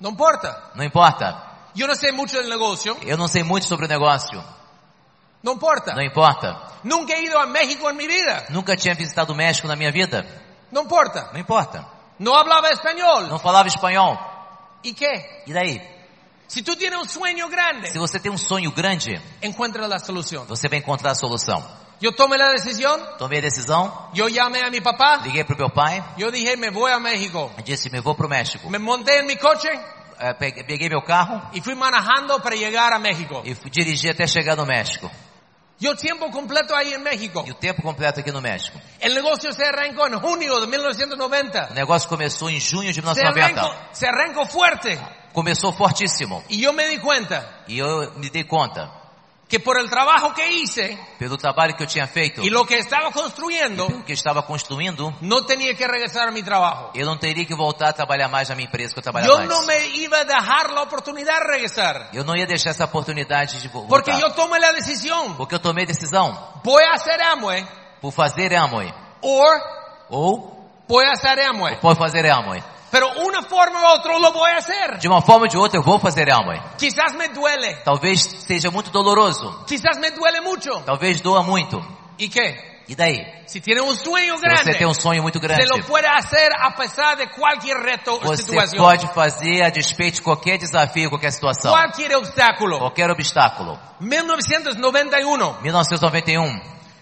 [0.00, 0.70] No importa.
[0.74, 1.42] Não importa.
[1.74, 2.96] Yo no sé mucho del negocio.
[3.02, 4.42] Eu não sei muito sobre o negócio.
[5.42, 5.94] No importa.
[5.94, 6.60] Não importa.
[6.84, 8.46] Nunca he ido a México en mi vida.
[8.50, 10.24] Nunca tinha visitado o México na minha vida.
[10.70, 11.30] No importa.
[11.32, 11.84] Não importa.
[12.18, 13.28] No hablaba español.
[13.28, 14.16] Não falava espanhol.
[14.82, 15.42] ¿Y qué?
[15.46, 15.97] E daí?
[16.48, 20.46] Si tú tienes un sueño grande, Se você tem um sonho grande, encuentra la solución.
[20.48, 21.62] você vai encontrar a solução.
[22.00, 22.98] Yo tomé la decisión.
[23.18, 25.20] Tomei a decisão, Yo llamé a mi papá.
[25.24, 27.50] liguei pro meu pai, Yo dije, me voy a México.
[27.64, 28.68] disse, me vou pro México.
[28.70, 29.68] Me monté en mi coche
[30.38, 33.42] pe- Peguei meu carro y fui manejando para llegar a México.
[33.44, 35.10] e fui dirigir até chegar no México.
[35.80, 37.44] Yo tiempo completo ahí en México.
[37.46, 38.80] E o tempo completo aqui no México.
[39.00, 41.68] El negocio se arrancó en junio de 1990.
[41.70, 43.88] O negócio começou em junho de Se arrancó, 1990.
[43.94, 44.98] se arrancó fuerte.
[45.38, 46.42] Começou fortíssimo.
[46.48, 48.90] Y yo me di cuenta E eu me dei conta,
[49.48, 52.76] que por el trabajo que hice pelo trabalho que eu tinha feito, y lo que
[52.78, 56.90] estaba construyendo, pelo que eu estava construindo, no tenía que regresar a mi trabajo.
[56.94, 59.38] eu não teria que voltar a trabalhar mais na minha empresa que eu trabalhava Yo
[59.38, 59.48] antes.
[59.60, 62.10] no me iba a dejar la oportunidad de regresar.
[62.12, 64.28] Eu não ia deixar essa oportunidade de vo- Porque voltar.
[64.28, 65.36] yo tomé la decisión.
[65.36, 67.64] Porque eu tomei decisão Voy a hacer Amway
[68.02, 68.92] por fazer Amway.
[69.22, 69.60] or
[70.10, 71.76] Ou voy a hacer Amway.
[71.80, 72.60] por fazer Amway.
[72.90, 74.98] Pero una forma u otra lo voy a hacer.
[74.98, 76.60] De uma forma ou de outra eu vou fazer Amway.
[76.78, 77.74] Quizás me duele.
[77.84, 79.64] Talvez seja muito doloroso.
[79.66, 80.70] Quizás me duele mucho.
[80.86, 81.78] Talvez doa muito.
[82.18, 82.78] ¿Y qué?
[82.88, 83.20] E daí?
[83.46, 86.06] Si tiene un sueño Se grande, você tem um sonho muito grande, se lo puede
[86.08, 88.42] hacer a pesar de cualquier reto o você
[88.78, 91.70] pode fazer a despeito de qualquer desafio, qualquer situação.
[91.70, 92.78] Cualquier obstáculo.
[92.78, 93.78] Qualquer obstáculo.
[94.00, 95.60] 1991.
[95.60, 96.60] 1991.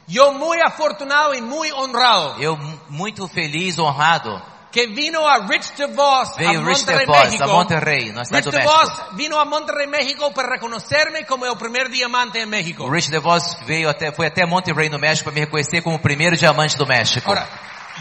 [0.09, 4.41] Yo muy afortunado y muy honrado Eu mu- muito feliz, honrado,
[4.73, 7.45] que vino a Rich DeVos a veio Monterrey, DeVos México.
[7.45, 9.07] a Monterrey, na Rich DeVos México.
[9.17, 12.85] vino a Monterrey, México para reconocerme como el primer diamante en México.
[12.85, 16.01] O Rich DeVos veio até, foi até Monterrey no México para me reconhecer como o
[16.01, 17.29] primeiro diamante do México.
[17.29, 17.49] Ahora,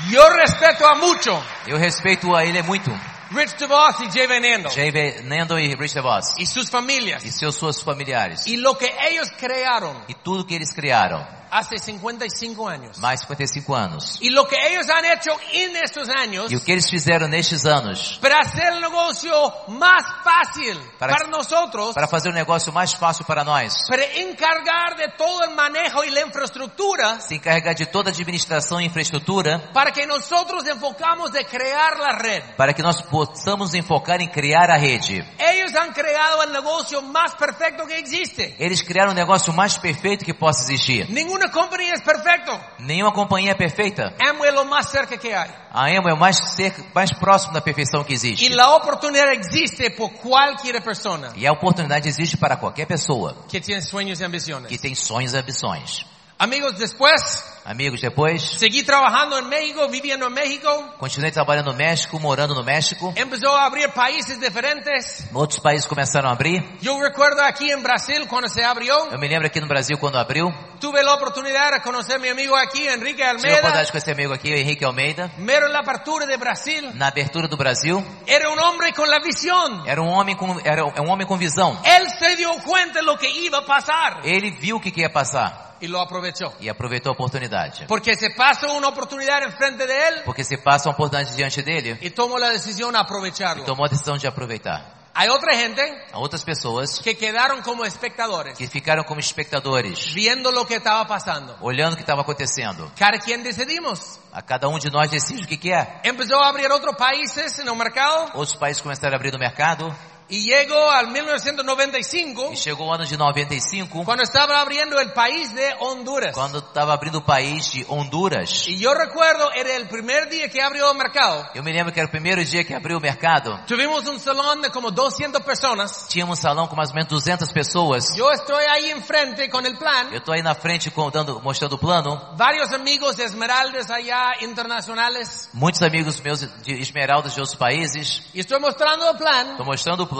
[0.10, 2.91] yo respeto a mucho Eu respeito a ele muito.
[3.32, 4.91] Rich DeVos y Jay Venendo Jay
[5.23, 6.34] Nendo e Rich DeVos.
[6.38, 8.45] y sus familias E seus suas familiares.
[8.47, 11.25] y lo que ellos crearon E tudo que eles criaram.
[11.51, 12.97] Hace 55 años.
[12.99, 14.17] Mais 55 anos.
[14.21, 17.65] Y lo que ellos han hecho en estos años E o que eles fizeram nestes
[17.65, 19.31] anos para hacer el negocio
[19.69, 23.73] más fácil Para- para, nosotros, para fazer o negócio mais fácil para nós.
[23.88, 28.79] para encargar de todo el manejo y la infraestructura Se encarregar de toda a administração
[28.79, 32.43] e infraestrutura para que nosotros enfocamos de crear la red.
[32.58, 35.23] para que nós possamos enfocar em criar a rede.
[35.38, 38.55] Ellos han creado el negocio más perfecto que existe.
[38.60, 41.08] Eles criaram o negócio mais perfeito que possa existir.
[41.36, 42.58] Ninguna compañía es perfecto.
[42.80, 44.13] Nenhuma companhia é perfeita.
[44.21, 45.50] Amway es lo más cerca que hay.
[45.71, 48.48] A Amway é o mais, cerca, mais próximo da perfeição que existe.
[48.50, 53.82] la oportunidad existe por cualquier persona E a oportunidade existe para qualquer pessoa que tiene
[53.82, 54.69] sueños y ambiciones.
[54.69, 56.06] que tem sonhos e ambições.
[56.39, 60.69] Amigos, después Amigos, depois, seguí trabajando en México, viviendo en México.
[60.99, 63.12] continuei trabalhando no México, morando no México.
[63.15, 65.28] Empezó a abrir países diferentes.
[65.34, 66.63] Outros países começaram a abrir.
[66.80, 68.95] Yo recuerdo aquí en Brasil cuando se abrió.
[69.12, 70.54] Eu me lembro aqui no Brasil quando abriu.
[70.80, 73.58] Tuve la oportunidad de conocer a mi amigo aquí, Enrique Tive a Almeida.
[73.58, 75.32] oportunidade com esse amigo aqui, Henrique Almeida.
[75.39, 76.91] Mero en la apertura de Brasil.
[76.93, 77.97] Na abertura do Brasil,
[78.28, 79.84] Era un hombre con la visión.
[79.88, 81.80] era um homem com, era um homem com visão.
[81.84, 85.10] Él se dio cuenta de lo que iba a pasar Ele viu o que, ia
[85.12, 86.54] passar y lo aprovechó.
[86.62, 87.55] e aproveitou a oportunidade.
[87.88, 91.98] Porque se pasó una oportunidad enfrente de él Porque se passa uma oportunidade diante dele,
[92.02, 93.63] y tomó la decisión de aprovecharlo.
[93.63, 95.06] tomou a decisão de aproveitar.
[95.18, 100.52] Hay otra gente Há outras pessoas que quedaron como espectadores, que ficaram como espectadores, viendo
[100.52, 101.56] lo que estaba pasando.
[101.62, 102.91] olhando o que estava acontecendo.
[102.98, 104.20] Cada quien decidimos.
[104.34, 106.02] A cada um de nós decide o que quer.
[106.04, 109.96] Empezó a abrir otros países el mercado Outros países começaram a abrir no mercado
[110.30, 115.54] y llegó al 1995 e chegou o ano de 95, cuando estaba abriendo el país
[115.54, 116.34] de Honduras.
[116.34, 118.68] quando estava abrindo o país de Honduras.
[118.68, 121.48] Y yo recuerdo, era el primer día que abrió el mercado.
[121.54, 123.60] Eu me lembro que era o primeiro dia que abriu o mercado.
[123.68, 126.08] Tuvimos un salón de como 200 personas.
[126.10, 128.16] Tinha um salão com mais ou menos 200 pessoas.
[128.16, 130.10] Yo estoy ahí enfrente con el plan.
[130.12, 132.20] Eu tô aí na frente com- dando, mostrando o plano.
[132.36, 135.50] Varios amigos de Esmeraldas allá, internacionales.
[135.54, 138.22] Muitos amigos meus de esmeraldas de outros países.
[138.34, 139.52] Y estoy mostrando el plan.
[139.52, 140.14] Estou mostrando o plano.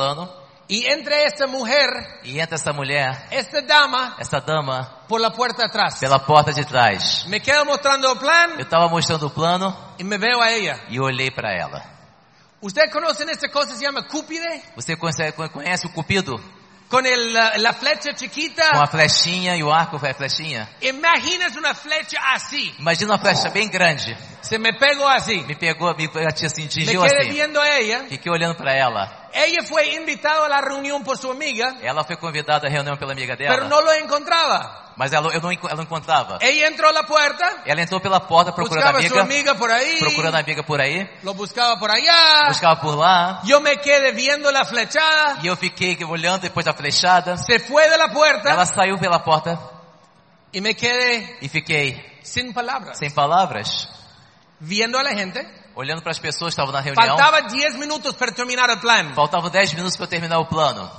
[0.68, 1.90] Y entre esta mujer,
[2.24, 6.00] E entra essa mulher, esta dama, essa dama, por la puerta atrás.
[6.00, 7.26] pela porta de trás.
[7.28, 10.80] Me quedo mostrando el plan Eu estava mostrando o plano y me veo a ella.
[10.90, 11.84] e olhei para ela.
[12.62, 14.64] ¿Ustedes conocen esta cosa que se llama cúpide?
[14.76, 16.42] Você conhece, conhece o cupido?
[16.90, 18.64] Con el, la, la flecha Com chiquita.
[18.74, 20.68] a flechinha e o arco é flechinha?
[20.82, 22.74] Imaginas una flecha así.
[22.80, 24.16] Imagina uma flecha bem grande.
[24.42, 25.44] Se me pegó así.
[25.48, 27.30] Me pegou, me assim, Me atingiu quedé assim.
[27.34, 28.06] viendo a ella.
[28.08, 29.25] Fiquei olhando para ela.
[29.38, 33.12] Ella fue invitada a la reunión por su amiga, Ela foi convidada à reunião pela
[33.12, 34.94] amiga pero dela, no lo encontraba.
[34.96, 36.38] mas ela, eu não, ela não encontrava.
[36.40, 39.52] Ella entró a la puerta, Ela entrou pela porta procurando a buscaba a su amiga,
[39.52, 42.48] amiga por ahí, procurando a amiga por aí, lo buscaba por allá.
[42.48, 45.40] buscava por lá, Yo me quedé viendo la flechada.
[45.44, 47.36] e eu fiquei olhando depois da flechada.
[47.36, 49.60] Se fue de la puerta Ela saiu pela porta
[50.54, 53.90] y me quedé e fiquei sin palabras, sem palavras,
[54.62, 55.46] viendo a la gente.
[55.76, 57.18] Olhando para as pessoas que estavam na reunião.
[57.18, 59.14] Faltaba 10 minutos para terminar el plan.
[59.14, 60.90] Faltavam 10 minutos para eu terminar o plano.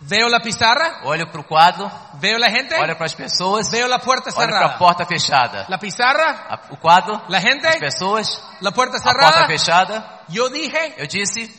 [0.00, 3.88] Veo la pizarra, Olho para o quadro, veo la gente, olho para as pessoas, veo
[3.88, 4.78] la puerta olho para a cerrada.
[4.78, 5.66] porta fechada.
[5.68, 9.46] La pizarra, A- o quadro, la as gente, pessoas, la puerta a porta cerrada.
[9.48, 10.20] fechada.
[10.28, 11.50] Yo dije, Eu disse,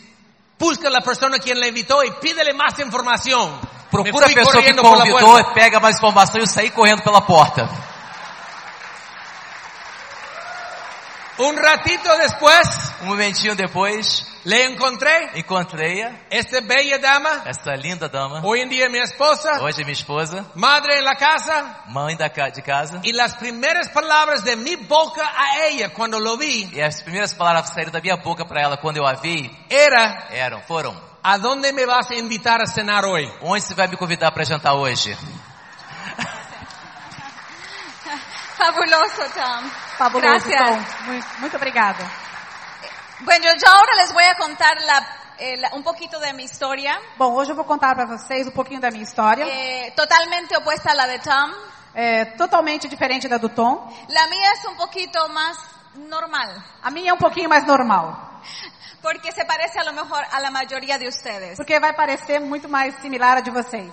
[0.58, 3.60] busca a la persona quien la invitó y pídele más información.
[3.92, 7.68] procura a pessoa que convidou, pega mais informação e eu saí correndo pela porta.
[11.40, 12.68] Un ratito después,
[13.02, 18.90] Um momentinho depois, le encontré encontrei-a, esta bella dama, essa linda dama, hoy en día
[18.90, 23.00] mi esposa, hoje é minha esposa, madre la casa, mãe da, ca- de casa.
[23.04, 27.34] y las primeras palabras de mi boca a ella cuando lo vi E as primeiras
[27.34, 31.38] palavras saíram da minha boca para ela quando eu a vi era, eram, foram, ¿a
[31.38, 33.32] dónde me vas a invitar a cenar hoy?
[33.42, 35.16] onde você vai me convidar para jantar hoje?
[38.60, 39.70] Fabuloso, Tom.
[39.98, 40.60] Fabuloso, Gracias.
[40.98, 41.04] Tom.
[41.06, 42.04] Muito, muito obrigada.
[43.22, 47.00] Bueno, yo ahora les voy a contar la- eh, la- un poquito de mi historia,
[47.18, 49.46] Bom, hoje eu vou contar para vocês um pouquinho da minha história.
[49.46, 51.70] eh, totalmente opuesta a la de Tom.
[51.96, 53.90] É totalmente diferente da do Tom.
[54.10, 55.58] La mía es un poquito más
[55.96, 56.50] normal,
[56.84, 58.16] A minha é um pouquinho mais normal.
[59.02, 61.58] porque se parece a lo mejor a la mayoría de ustedes.
[61.58, 63.92] Porque vai parecer muito mais similar a de vocês.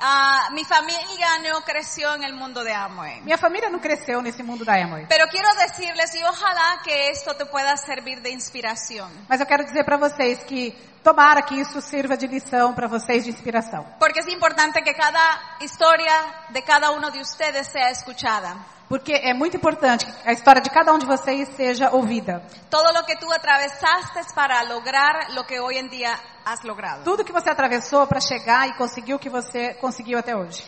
[0.00, 3.22] Ah, mi familia no creció en el mundo de Amway.
[3.22, 5.06] Minha família não cresceu nesse mundo da Amway.
[5.08, 9.10] Pero quiero decirles, y ojalá que esto te pueda servir de inspiración.
[9.28, 13.24] Mas eu quero dizer para vocês que tomara que isso sirva de lição para vocês
[13.24, 13.84] de inspiração.
[13.98, 18.77] Porque es importante que cada historia de cada uno de ustedes sea escuchada.
[18.88, 22.42] Porque é muito importante que a história de cada um de vocês seja ouvida.
[22.70, 27.04] Todo lo que tú atravesaste para lograr lo que hoy en día has logrado.
[27.04, 30.64] Tudo que você atravessou para chegar e conseguir o que você conseguiu até hoje.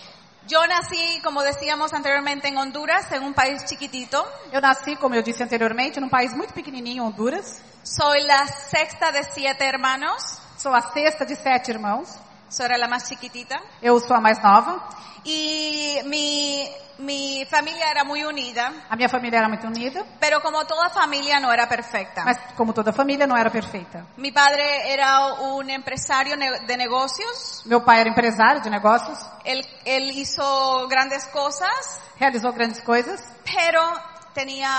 [0.47, 4.23] Yo nací, como decíamos anteriormente, en Honduras, en un país chiquitito.
[4.53, 7.63] Eu nasci, como eu disse anteriormente, num país muito pequenininho, Honduras.
[7.85, 10.23] Soy la sexta de siete hermanos.
[10.59, 12.19] Sou a sexta de sete irmãos.
[12.51, 13.61] So era la más chiquitita.
[13.81, 14.83] Eu sou a mais nova.
[15.25, 16.67] Y mi,
[16.99, 21.39] mi familia era muy unida, A minha família era muito unida, pero como toda familia
[21.39, 22.25] no era perfecta.
[22.25, 24.07] mas como toda família não era perfeita.
[24.17, 27.63] Mi padre era un empresario ne- de negocios.
[27.67, 33.81] Meu pai era empresário de negócios, Él, él hizo grandes cosas, realizou grandes coisas, pero
[34.33, 34.71] tenía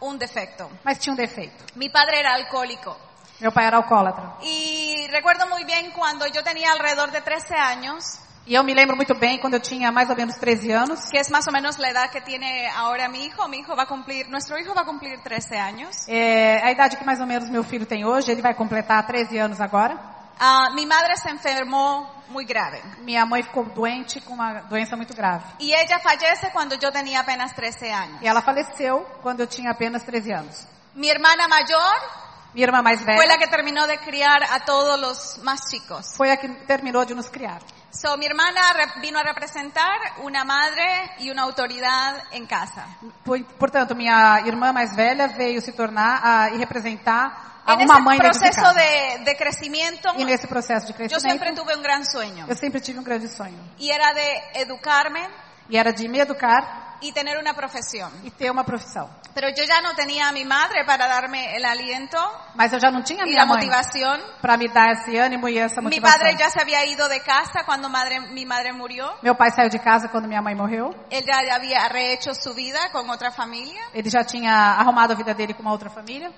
[0.00, 0.70] un defecto.
[0.82, 1.62] mas tinha um defeito.
[1.76, 2.96] Mi padre era alcohólico.
[3.44, 4.36] Meu pai era alcoólatra.
[4.40, 8.96] Y recuerdo muy bien cuando yo tenía alrededor de 13 años, E eu me lembro
[8.96, 11.78] muito bem quando eu tinha mais ou menos 13 anos, que es más o menos
[11.78, 13.46] la edad que tiene ahora mi hijo.
[13.48, 16.08] Mi hijo va a cumplir, nuestro hijo va a cumplir 13 años.
[16.08, 19.38] é, a idade que mais ou menos meu filho tem hoje, ele vai completar 13
[19.38, 19.98] anos agora.
[20.40, 22.82] Ah, mi madre se enfermó muy grave.
[23.02, 25.44] Minha mãe ficou doente com uma doença muito grave.
[25.58, 28.22] Y ella fallece cuando yo tenía apenas 13 años.
[28.22, 30.66] E ela faleceu quando eu tinha apenas 13 anos.
[30.94, 32.24] Mi hermana mayor
[32.54, 36.14] Minha irmã mais fue la velha que terminó de criar a todos los más chicos.
[36.16, 37.60] foi a que terminou de nos criar.
[37.90, 42.86] So, mi hermana re- vino a representar una madre y una autoridad en casa.
[43.24, 47.98] Por- Portanto, minha irmã mais velha veio se tornar a, e representar a En uma
[47.98, 48.74] mãe dentro de casa.
[48.74, 52.46] de, de crecimiento, E nesse processo de yo siempre crescimento, tuve un gran sueño.
[52.48, 53.58] eu sempre tive um grande sonho.
[53.78, 55.26] Y era de educarme
[55.70, 58.10] E era de me educar y tener una profesión.
[58.24, 59.08] e ter uma profissão.
[59.34, 62.16] Pero yo ya no tenía a mi madre para darme el aliento
[62.54, 64.20] Mas eu já não tinha y minha la mãe motivación.
[64.40, 66.18] para me dar esse ânimo e essa Mi motivação.
[66.18, 69.12] padre ya se había ido de casa cuando madre, mi madre murió.
[69.22, 70.94] Meu pai saiu de casa quando minha mãe morreu.
[71.10, 73.82] Él ya había rehecho su vida con otra familia.
[73.92, 76.30] Ele já tinha arrumado a vida dele com uma outra família.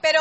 [0.00, 0.20] Pero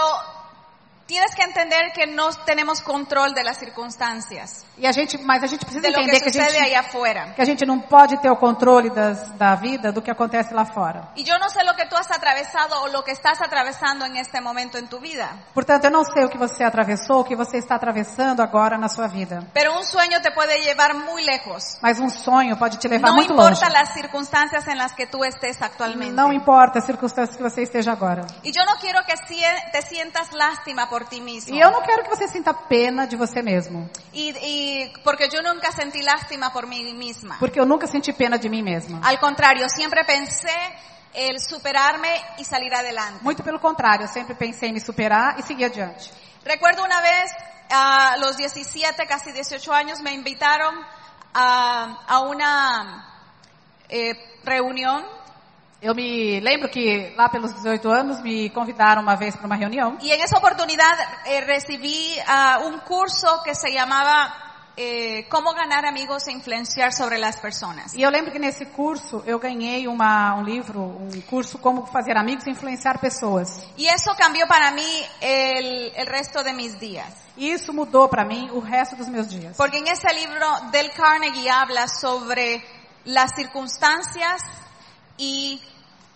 [1.12, 5.48] tienes que entender que no tenemos control de las circunstancias, E a gente, mas a
[5.48, 7.34] gente precisa de lo que entender que a sucede gente, allá afuera.
[7.36, 10.66] que a gente não pode ter o controle das, da vida do que acontece lá
[10.66, 11.10] fora.
[11.16, 14.16] Y yo no sé lo que tú has atravesado o lo que estás atravesando en
[14.16, 15.28] este momento en tu vida.
[15.54, 18.88] Portanto, eu não sei o que você atravessou, o que você está atravessando agora na
[18.88, 19.44] sua vida.
[19.54, 21.78] Pero un sueño te puede llevar muy lejos.
[21.82, 23.52] Mas um sonho pode te levar No muito longe.
[23.52, 26.14] importa las circunstancias en las que tú estés actualmente.
[26.16, 28.26] Não importa as circunstâncias que você esteja agora.
[28.44, 29.14] Y yo no quiero que
[29.72, 31.56] te sientas lástima por ti mismo.
[31.56, 33.90] E eu não quero que você sinta pena de você mesmo.
[34.14, 37.38] Y, y porque yo nunca sentí lástima por mí misma.
[37.40, 39.00] Porque eu nunca senti pena de mim mesma.
[39.04, 40.56] Al contrario, siempre pensé
[41.14, 43.24] el superarme y salir adelante.
[43.24, 46.12] Muito pelo contrário, eu sempre pensei em me superar e seguir adiante.
[46.46, 47.32] Recuerdo una vez,
[47.70, 50.76] a los 17, casi 18 años, me invitaron
[51.34, 53.28] a, a una
[53.90, 55.06] eh, reunión
[55.82, 59.98] Eu me lembro que lá pelos 18 anos me convidaram uma vez para uma reunião
[60.00, 60.94] y en esa oportunidad
[61.26, 62.16] eh, recibí
[62.64, 64.32] un curso que se llamaba
[64.78, 67.96] eh, Cómo ganar amigos e influenciar sobre las personas.
[67.96, 72.16] e eu lembro que nesse curso eu ganhei uma, um livro, um curso como fazer
[72.16, 73.68] amigos e influenciar pessoas.
[73.76, 77.12] Y eso cambió para mí el, el resto de mis días.
[77.36, 79.58] E isso mudou para mim o resto dos meus dias.
[79.58, 82.64] Porque en ese libro Del Carnegie habla sobre
[83.04, 84.44] las circunstancias
[85.18, 85.60] y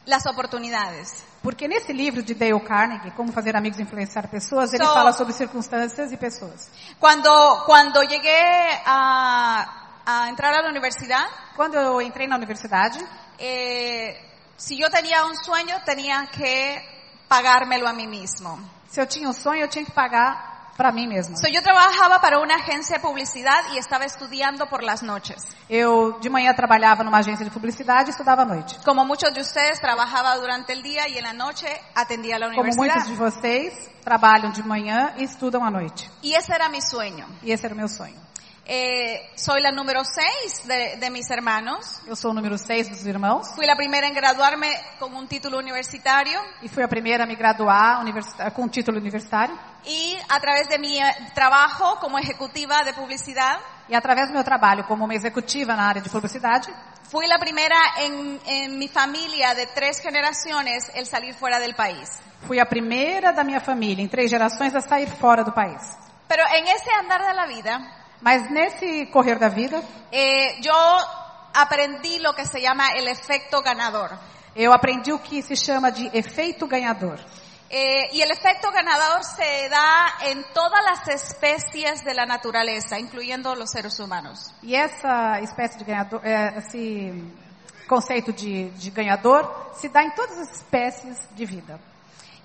[0.06, 1.24] las oportunidades.
[1.42, 5.12] Porque nesse livro de Dale Carnegie, Como Fazer Amigos e Influenciar Pessoas, ele So- fala
[5.14, 6.70] sobre circunstâncias e pessoas.
[7.00, 7.30] Cuando,
[7.66, 9.66] cuando llegué a,
[10.06, 11.26] a entrar a la universidad,
[11.56, 13.00] Quando eu entrei na universidade,
[13.40, 14.16] eh,
[14.58, 16.82] si yo tenía un sueño, tenía que
[17.28, 18.60] pagármelo a mí mismo.
[18.88, 21.38] se eu tinha um sonho, eu tinha que pagar para mim mesma.
[21.38, 25.38] So, yo trabajaba para una agencia de publicidad y estaba estudiando por las noches.
[25.70, 28.78] Eu de manhã trabalhava numa agência de publicidade e estudava à noite.
[28.84, 32.62] Como muchos de ustedes, trabajaba durante el día y en la noche atendía la Como
[32.62, 32.96] universidad.
[32.96, 36.10] muitos de vocês trabalham de manhã e estudam à noite.
[36.22, 37.26] Y ese era mi sueño.
[37.42, 38.16] E esse era o meu sonho.
[38.68, 42.02] Eh, soy la número seis de, de mis hermanos.
[42.08, 45.60] Eu sou o número 6 dos irmãos Fui la primera en graduarme con un título
[45.60, 49.56] universitario e fui a primeira a me graduar universita- com título universitário.
[49.86, 54.44] y a través de mi eh, trabajo como ejecutiva de publicidad, E através do meu
[54.44, 56.74] trabalho como uma executiva na área de publicidade,
[57.12, 62.10] fui la primera en, en mi familia de tres generaciones el salir fuera del país.
[62.48, 65.84] fui a primeira da minha família em três gerações a sair fora do país.
[66.28, 67.78] Pero en ese andar de la vida,
[68.26, 70.74] Mas nesse correr da vida, eh, yo
[71.54, 74.18] aprendí lo que se llama el efecto ganador.
[74.56, 77.20] eu aprendi o que se chama de efeito ganhador.
[77.70, 83.54] Eh, y el efecto ganador se da en todas las especies de la naturaleza, incluyendo
[83.54, 84.54] los seres humanos.
[84.64, 87.12] E essa espécie de ganhador, é, esse
[87.88, 91.80] conceito de, de ganhador se dá em todas as espécies de vida.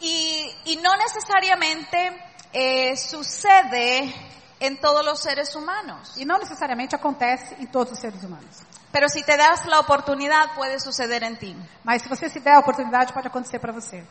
[0.01, 2.13] Y no necesariamente
[2.53, 4.13] eh, sucede
[4.61, 6.17] en todos los seres humanos.
[6.17, 8.63] E não necessariamente acontece em todos os seres humanos.
[8.93, 11.57] Pero si te das la oportunidad, puede suceder en ti.
[11.83, 14.05] Mas se você se der a oportunidade, pode acontecer para você.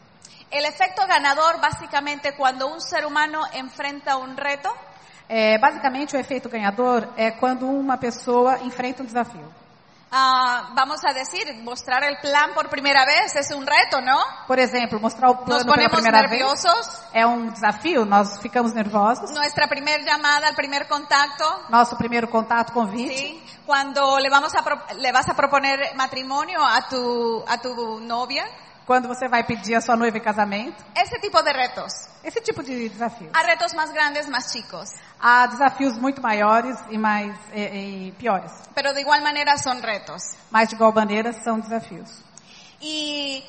[0.51, 4.69] El efecto ganador, básicamente, cuando un ser humano enfrenta un reto,
[5.31, 9.47] É, basicamente, o efeito ganhador é quando uma pessoa enfrenta um desafio.
[10.11, 14.17] Ah, vamos a decir, mostrar el plan por primera vez es un reto, ¿no?
[14.47, 17.01] Por exemplo, mostrar o plano pela primeira vez nerviosos.
[17.13, 19.29] é um desafio, nós ficamos nervosos.
[19.31, 23.15] Nuestra primer llamada, el primer contacto, Nosso primeiro contato, convite.
[23.15, 23.43] ¿sí?
[23.67, 24.63] Cuando le, vamos a
[24.95, 28.45] le vas a proponer matrimonio a tu, a tu novia.
[28.89, 30.83] Quando você vai pedir a sua noiva em casamento.
[30.95, 31.93] Ese tipo de retos.
[32.23, 33.29] Esse tipo de desafio.
[33.35, 34.89] Hay retos más grandes, más chicos.
[35.21, 38.51] Há desafios muito maiores e mais e, e piores.
[38.73, 40.23] Pero de igual manera son retos.
[40.49, 42.09] Mas de igual maneira são desafios.
[42.81, 43.43] Y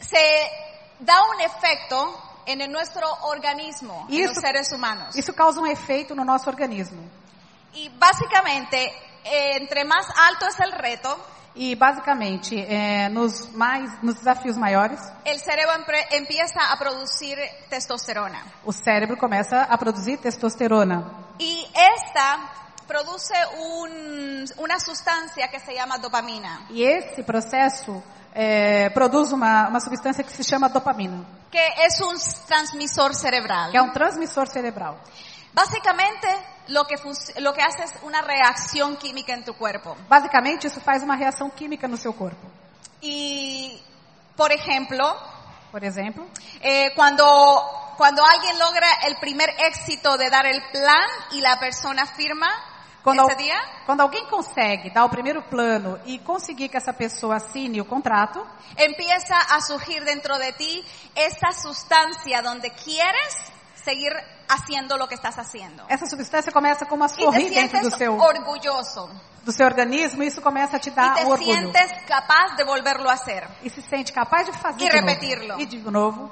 [0.00, 0.50] se
[0.98, 5.14] da un efecto en el- nuestro organismo, los eso- seres humanos.
[5.14, 7.00] Isso causa um efeito no nosso organismo.
[7.72, 11.16] Y básicamente, eh, entre más alto es el reto,
[11.54, 15.72] E basicamente, é, nos mais, nos desafios maiores, el cerebro
[16.10, 17.36] empieza a producir
[17.68, 18.42] testosterona.
[18.64, 21.04] o cérebro começa a produzir testosterona.
[21.38, 22.38] Y esta
[22.86, 28.02] produce un- una sustancia que se llama dopamina, E esse processo
[28.34, 32.16] é, produz uma, uma substância que se chama dopamina, que es un
[32.48, 33.70] transmisor cerebral.
[33.70, 34.98] que é um transmissor cerebral.
[35.52, 36.26] Básicamente,
[36.68, 36.96] lo que,
[37.40, 39.96] lo que hace es una reacción química en tu cuerpo.
[40.08, 42.46] Basicamente, isso faz uma reação química no seu corpo.
[43.00, 43.80] Y,
[44.36, 45.04] por ejemplo,
[45.72, 46.26] Por exemplo,
[46.60, 47.24] eh, cuando,
[47.96, 52.46] cuando alguien logra el primer éxito de dar el plan y la persona firma
[53.02, 57.36] quando, al- día, quando alguém consegue dar o primeiro plano e conseguir que essa pessoa
[57.36, 58.46] assine o contrato,
[58.76, 60.84] empieza a surgir dentro de ti
[61.16, 63.34] esta sustancia donde quieres
[63.84, 64.12] seguir
[64.48, 65.84] haciendo lo que estás haciendo.
[65.88, 69.08] essa substância começa como a Y sorrir dentro do seu, orgulloso.
[69.44, 71.52] do seu organismo e isso começa a te Y dar te o orgulho.
[71.52, 73.46] sientes capaz de volverlo a hacer.
[73.62, 75.06] E se sente capaz de fazer E de novo.
[75.06, 75.58] repetirlo.
[75.60, 76.30] E de novo.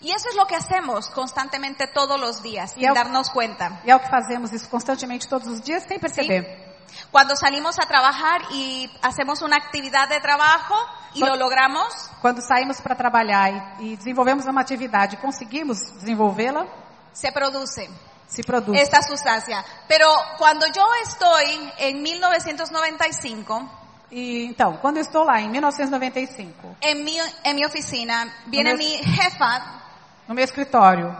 [0.00, 3.80] Y eso es lo que hacemos constantemente todos los días, Y sin darnos cuenta.
[3.84, 6.74] E é o que fazemos isso constantemente todos os dias sem perceber.
[7.10, 10.74] Cuando salimos a trabajar y hacemos una actividad de trabajo
[11.14, 15.78] y So- lo logramos, Quando saímos para trabalhar e, e desenvolvemos uma atividade e conseguimos
[16.00, 16.66] desenvolvê-la,
[17.12, 17.88] se produce
[18.26, 18.76] se produz.
[18.80, 19.64] esta sustancia.
[19.86, 20.06] Pero
[20.38, 27.16] cuando yo estoy en 1995, E então, quando eu estou lá em 1995, en mi,
[27.44, 29.80] en mi oficina, viene No me- mi jefa,
[30.28, 31.16] no meu escritório,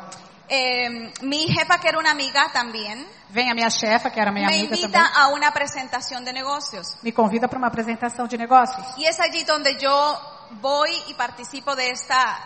[0.49, 4.47] eh, mi jefa que era una amiga también, vem a minha chefa, que era minha
[4.49, 6.97] me amiga invita também, a una presentación de negocios.
[7.03, 8.87] me convida para uma apresentação de negócios.
[8.97, 10.19] Y es allí donde yo
[10.61, 12.39] voy y participo de esta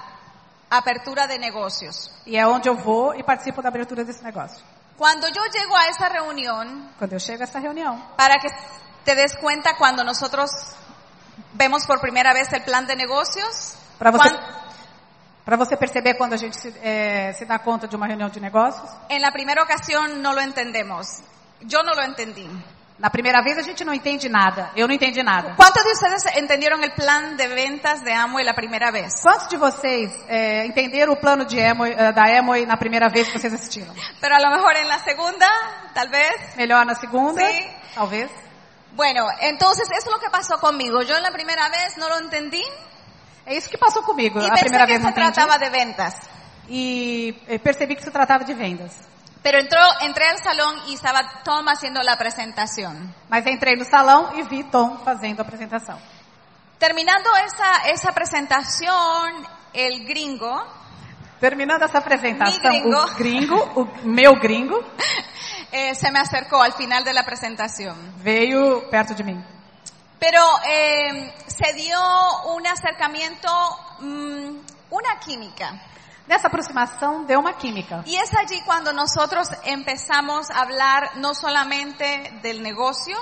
[0.70, 2.11] apertura de negocios.
[2.26, 4.62] E é onde eu vou e participo da abertura desse negócio.
[4.96, 8.49] Cuando yo llego a esa reunión, Quando eu chego a essa reunião, para que
[9.05, 10.51] te des cuenta cuando nosotros
[11.55, 14.57] vemos por primera vez el plan de negocios, para você, cuan-
[15.49, 18.38] para você perceber quando a gente se, eh, se dá conta de uma reunião de
[18.38, 21.22] negócios, en la primera ocasión no lo entendemos.
[21.62, 22.46] Yo no lo entendí.
[22.99, 24.72] na primeira vez a gente não entende nada.
[24.76, 25.55] Eu não entendi nada.
[25.57, 29.22] ¿Cuántos de ustedes entendieron el plan de ventas de Amway la primera vez?
[29.22, 33.28] Quantos de vocês eh, entenderam o plano de Amway, eh, da Amway na primeira vez
[33.28, 33.94] que vocês assistiram?
[34.20, 35.49] Pero a lo mejor en la segunda,
[35.94, 36.57] tal vez.
[36.57, 37.40] Melhor na segunda?
[37.40, 37.66] Sí.
[37.94, 38.30] Talvez.
[38.92, 41.01] Bueno, entonces eso es lo que pasó conmigo.
[41.05, 42.64] Yo en la primera vez no lo entendí
[43.47, 44.41] É isso que passou comigo.
[44.41, 46.14] y a primeira que vez não se trataba de ventas.
[46.68, 48.93] E percebi que se tratava de vendas.
[49.43, 53.14] Pero entró, entré al salón y estaba Tom haciendo la presentación.
[53.30, 55.99] Mas entrei no salão e vi Tom fazendo a apresentação.
[56.78, 60.61] Terminando esa, esa presentación, el gringo
[61.41, 62.99] Terminando essa apresentação, Mi gringo.
[62.99, 64.84] o gringo, o meu gringo,
[65.72, 67.97] eh, se me acercó al final de la presentación.
[68.18, 69.43] veio perto de mim.
[70.18, 71.98] Pero eh, se dio
[72.54, 73.48] un acercamiento,
[74.00, 74.56] mm,
[74.90, 75.80] una química.
[76.26, 78.02] Nessa aproximação deu uma química.
[78.04, 83.16] Y es allí cuando nosotros empezamos a hablar no solamente del negocio,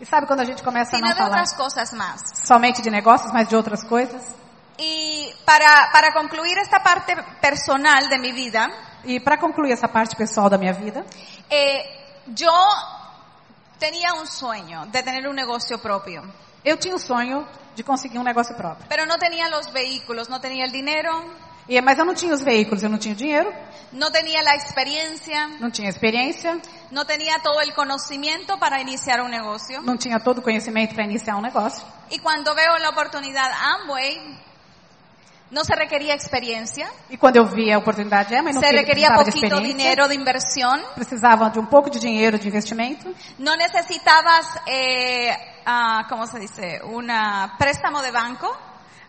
[0.00, 2.20] E sabe quando a gente começa a sino não de falar otras cosas más.
[2.44, 4.34] somente de negócios, mas de outras coisas?
[4.76, 8.68] Y para, para concluir esta parte personal de mi vida,
[9.04, 11.04] E para concluir essa parte pessoal da minha vida,
[11.48, 12.50] eh, yo
[13.84, 16.22] tenía un sueño de tener un negocio propio,
[16.64, 18.86] eu tinha o sonho de conseguir um negócio próprio.
[18.88, 21.12] pero no tenía los vehículos, no tenía el dinero,
[21.66, 23.50] E, mas eu não tinha os veículos, eu não tinha o dinheiro,
[23.92, 26.60] no tenía la experiencia, não tinha experiência,
[26.90, 29.80] no tenía todo el conocimiento para iniciar un negocio.
[29.82, 31.82] não tinha todo o conhecimento para iniciar um negócio.
[32.10, 34.38] Y cuando veo la oportunidad Amway,
[35.54, 38.80] no se requería experiencia, E quando eu vi a oportunidade, é, mas não se queria-
[38.80, 44.46] requería precisava de experiência, inversión, precisava de um pouco de dinheiro de investimento, no necesitabas,
[44.66, 45.30] eh,
[45.64, 46.80] ah, ¿cómo se dice?
[46.84, 47.06] Un
[47.56, 48.48] préstamo de banco.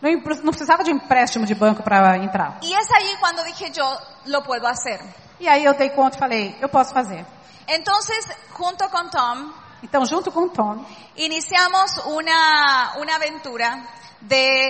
[0.01, 2.59] não, não precisava de um empréstimo de banco para entrar.
[2.61, 3.83] Y es allí cuando dije yo,
[4.27, 4.99] lo puedo hacer.
[5.39, 7.25] E aí eu dei conta e falei, eu posso fazer.
[7.67, 8.23] Entonces,
[8.53, 9.51] junto con Tom,
[9.83, 10.83] Então, junto com Tom,
[11.15, 13.83] iniciamos una, una aventura
[14.21, 14.69] de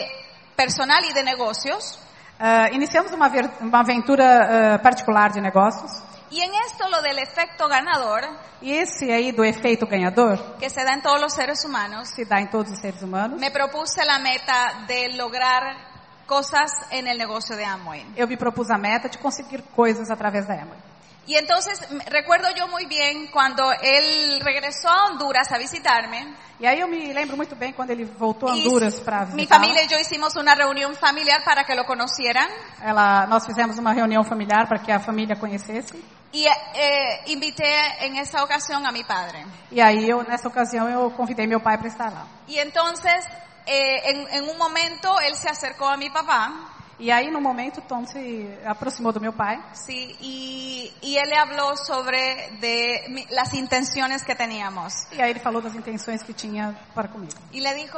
[0.55, 1.99] personal y de negocios.
[2.39, 3.31] ah, iniciamos uma,
[3.61, 5.91] uma aventura ah, particular de negócios.
[6.31, 8.23] Y en esto lo del efecto ganador,
[8.61, 12.25] E esse aí do efeito ganhador, que se da en todos los seres humanos, se
[12.25, 15.77] dá em todos os seres humanos, me propuse la meta de lograr
[16.25, 18.05] cosas en el negocio de Amway.
[18.17, 20.79] eu me propus a meta de conseguir coisas através da Amway.
[21.28, 26.36] Y entonces recuerdo yo muy bien cuando él regresó a Honduras a visitarme.
[26.59, 29.59] E aí eu me lembro muito bem quando ele voltou a Honduras para mi visitar.
[29.59, 32.47] familia y yo hicimos una reunión familiar para que lo conocieran.
[32.82, 35.93] Ela, nós fizemos uma reunião familiar para que a família conhecesse.
[36.32, 39.45] Y eh, invité en esa ocasión a mi padre.
[39.71, 42.28] E aí eu, nessa ocasião, eu convidei meu pai para estar lá.
[42.47, 43.26] Y entonces,
[43.65, 46.51] eh, en, en un momento, él se acercó a mi papá,
[46.97, 51.37] E aí, no momento, Tom se aproximou do meu pai sí, y, y él le
[51.37, 54.93] habló sobre de mi- las intenciones que teníamos.
[55.11, 57.33] e aí ele falou das intenções que tinha para comigo.
[57.51, 57.97] Y le dijo,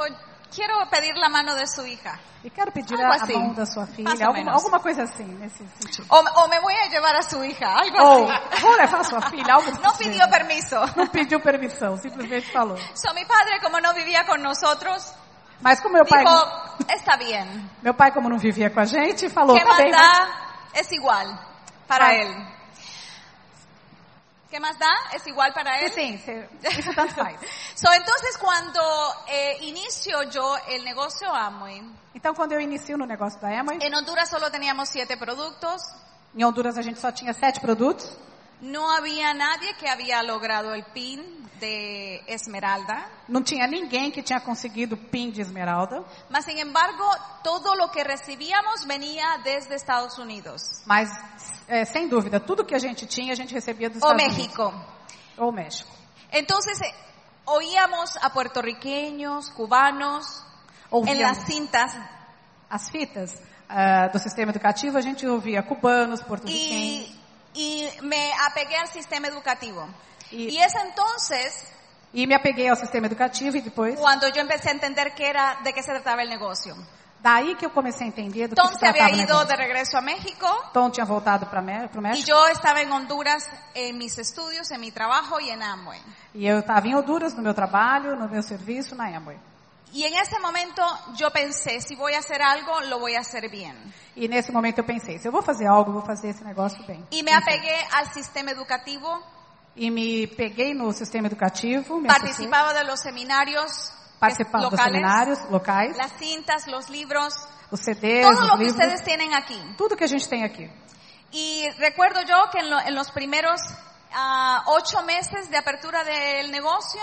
[0.52, 2.18] quiero pedir la mano de su hija.
[2.42, 3.34] E quero pedir Algo a, assim.
[3.34, 6.06] mão da sua filha, ou alguma, alguma coisa assim, nesse sentido.
[6.10, 8.60] O, o me voy a llevar a su hija, algo Ou, así.
[8.62, 10.30] vou levar a sua filha, algo No desse pidió jeito.
[10.30, 10.76] permiso.
[10.96, 12.76] Não pediu permissão, simplesmente falou.
[12.94, 15.12] So, mi padre, como no vivía con nosotros,
[15.60, 17.68] Mas como meu pai, dijo, está bien.
[17.82, 20.28] meu pai como não vivia com a gente, falou, ¿Qué tá más bem, mas da?
[20.74, 21.26] Es igual
[21.86, 22.14] para Ah.
[22.14, 22.34] él.
[24.50, 24.88] ¿Qué más da?
[25.14, 25.92] Es igual para él.
[25.92, 26.48] cê-
[26.78, 27.38] isso tanto faz.
[27.74, 28.80] So, entonces, cuando
[29.26, 31.82] eh, inicio yo el negocio Amway,
[32.14, 35.82] Então, quando eu inicio no negócio da Amway, en Honduras solo teníamos siete productos.
[36.34, 38.10] em Honduras a gente só tinha sete produtos.
[38.60, 43.08] No había nadie que había logrado el PIN de Esmeralda.
[43.28, 46.04] Não tinha ninguém que tinha conseguido o PIN de esmeralda.
[46.30, 47.04] Mas, sin embargo,
[47.42, 51.08] todo lo que recibíamos venía desde Estados Unidos Mas,
[51.68, 54.68] é, sem dúvida, tudo que a gente tinha, a gente recebia dos o Estados México.
[54.68, 54.86] Unidos.
[55.38, 55.90] Ou México.
[56.32, 56.94] Entonces, eh,
[57.46, 60.44] oíamos a puertorriqueños, cubanos,
[60.90, 61.92] en Ouvíamos las cintas
[62.70, 63.34] as fitas
[63.68, 67.17] ah, do sistema educativo, a gente ouvia cubanos, porto-riquenhos.
[67.54, 69.86] Y, me apegué al sistema educativo.
[70.30, 71.64] Y- Y es entonces
[72.14, 75.58] E me apeguei ao sistema educativo e depois, cuando yo empecé a entender qué era,
[75.62, 76.74] de qué se trataba el negocio.
[77.20, 79.34] daí que eu comecei a entender do que Tom se se había tratava o ido
[79.34, 79.48] negócio.
[79.48, 83.44] de regreso a México Tom tinha voltado para o y México yo estaba en Honduras
[83.74, 86.00] en mis estudios, en mi trabajo y en Amway.
[86.34, 89.36] e eu estava em Honduras, no meu trabalho, no meu serviço, na Amway.
[89.92, 90.82] Y en ese momento
[91.16, 93.74] yo pensé, si voy a hacer algo, lo voy a hacer bien.
[94.16, 96.84] E nesse momento eu pensei, se eu vou fazer algo, eu vou fazer esse negócio
[96.86, 97.04] bem.
[97.10, 99.08] Y me apegué al sistema educativo,
[99.76, 104.92] E me peguei no sistema educativo, me associei, participaba de los seminarios participava dos locales,
[104.92, 107.32] seminários locais, las cintas, los libros,
[107.70, 109.56] os CDs, todo os lo que livros, ustedes tienen aquí.
[109.76, 110.68] tudo que a gente tem aqui.
[111.30, 113.60] Y recuerdo yo que en, lo- en los primeros
[114.12, 117.00] ah, ocho meses de apertura del negocio,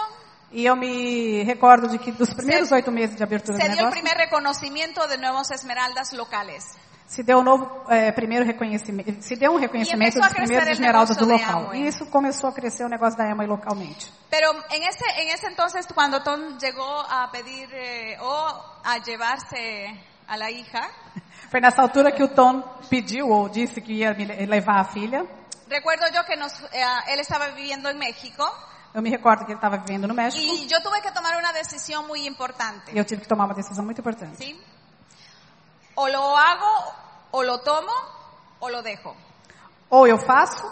[0.55, 3.73] E eu me recordo de que dos primeiros oito meses de abertura se do dio
[3.73, 6.63] el negócio, primer reconocimiento de nuevos esmeraldas locales.
[7.07, 11.25] se deu um novo eh, primeiro reconhecimento, se deu um reconhecimento dos primeiros esmeraldas do
[11.25, 11.75] local.
[11.75, 14.07] E isso começou a crescer o negócio da Amway localmente.
[14.31, 19.93] Pero en ese, en ese entonces, cuando Tom llegó a pedir eh, o a llevarse
[20.27, 20.81] a la hija,
[21.51, 24.85] Foi nessa altura que o Tom pediu ou disse que ia me le- levar a
[24.85, 25.25] filha.
[25.69, 28.43] recuerdo yo que nos, eh, él estaba viviendo en México
[28.95, 31.51] Eu me recordo que ele estava vivendo no México y yo tuve que tomar una
[31.51, 32.93] decisión muy importante.
[32.93, 34.37] e eu tive que tomar uma decisão muito importante.
[34.37, 34.57] ¿sí?
[35.95, 36.93] O lo hago,
[37.31, 37.91] o lo tomo,
[38.61, 39.13] o lo dejo.
[39.89, 40.65] Ou eu faço,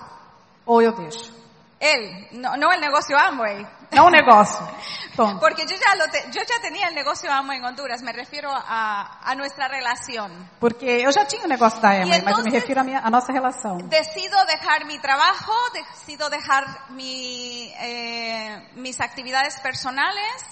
[0.66, 1.34] ou eu deixo.
[1.82, 3.68] Él, no, no el negocio Amway.
[3.96, 4.68] Não o negócio,
[5.16, 5.38] Tom.
[5.40, 9.20] Porque yo ya, lo te- yo ya tenía el negocio en Honduras, me refiero a,
[9.24, 10.50] a nuestra relación.
[10.60, 11.90] Porque eu já tinha o negócio da
[12.24, 13.78] mas eu me refiro à, minha, à nossa relação.
[13.88, 20.44] Decido dejar mi trabajo, decido dejar mi, eh, mis actividades personales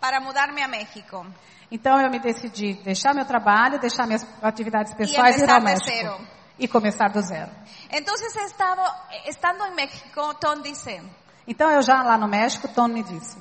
[0.00, 1.26] para mudarme a México.
[1.70, 5.90] Então eu me decidi deixar meu trabalho, deixar minhas atividades pessoais e ir ao México.
[5.90, 6.18] zero.
[6.58, 7.50] E começar do zero.
[7.90, 11.00] Estaba, estando en México, Tom dice,
[11.48, 13.38] Então eu já lá no México, Tom me disse,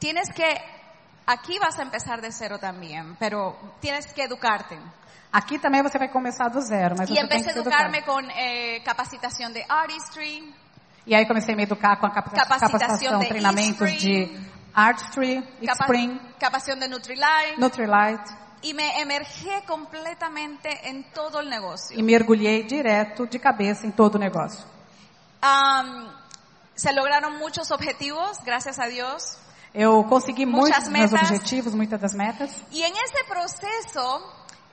[0.00, 0.42] tienes que,
[1.26, 4.76] aquí vas a empezar de cero también, pero tienes que educarte.
[5.30, 7.86] aqui também você vai começar do zero, mas Y você tem que a se educar.
[7.86, 10.54] educarme con eh, capacitación de artistry,
[11.06, 14.40] E aí comecei a me educar com a capacitação, Capacitação capacitação de treinamentos de
[14.74, 18.32] Artistry, capa- Spring, capacitación de Nutrilite, Nutrilite
[18.62, 21.98] y me emergé completamente en todo el negocio.
[21.98, 24.64] e mergulhei direto de cabeça em todo o negócio.
[25.42, 26.08] Am,
[26.74, 29.36] se lograron muchos objetivos, gracias a Dios.
[29.74, 32.50] Eu consegui muitos meus objetivos, muitas das metas.
[32.70, 34.22] Y en ese proceso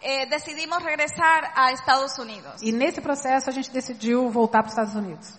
[0.01, 2.61] eh, decidimos regresar a Estados Unidos.
[2.61, 5.37] E nesse processo a gente decidiu voltar para os Estados Unidos.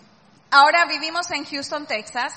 [0.49, 2.33] Ahora vivimos en Houston, Texas.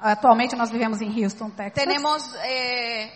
[0.00, 1.74] Atualmente nós vivemos em Houston, Texas.
[1.74, 3.10] Tenemos eh,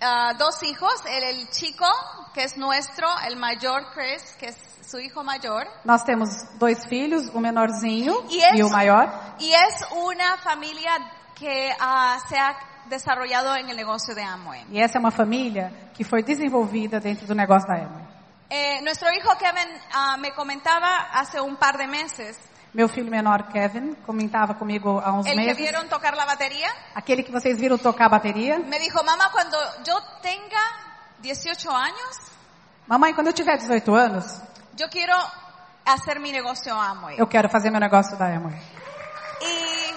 [0.00, 1.86] ah, dos hijos, el, el chico,
[2.34, 5.66] que es nuestro, el mayor Chris, que es su hijo mayor.
[5.84, 6.28] Nós temos
[6.58, 9.08] dois filhos, o menorzinho E e, esse- o maior.
[9.38, 10.92] Y es una familia
[11.34, 12.56] que ah, se ha
[12.88, 14.64] desarrollado en el negocio de Amway.
[14.70, 18.08] E essa é uma família que foi desenvolvida dentro do negócio da Amway.
[18.50, 22.38] Eh, nuestro hijo Kevin ah, me comentaba hace un par de meses,
[22.72, 26.68] Meu filho menor, Kevin, comentava comigo há uns el que meses, vieron tocar la batería,
[26.94, 28.58] aquele que vocês viram tocar a bateria.
[28.58, 30.60] me dijo, mamá, cuando yo tenga
[31.20, 32.18] 18 años,
[32.86, 34.40] Mamãe, quando eu tiver 18 anos,
[34.78, 35.14] yo quiero
[35.84, 37.16] hacer mi negocio Amway.
[37.18, 38.54] eu quero fazer meu negócio da Amway.
[39.40, 39.94] Y,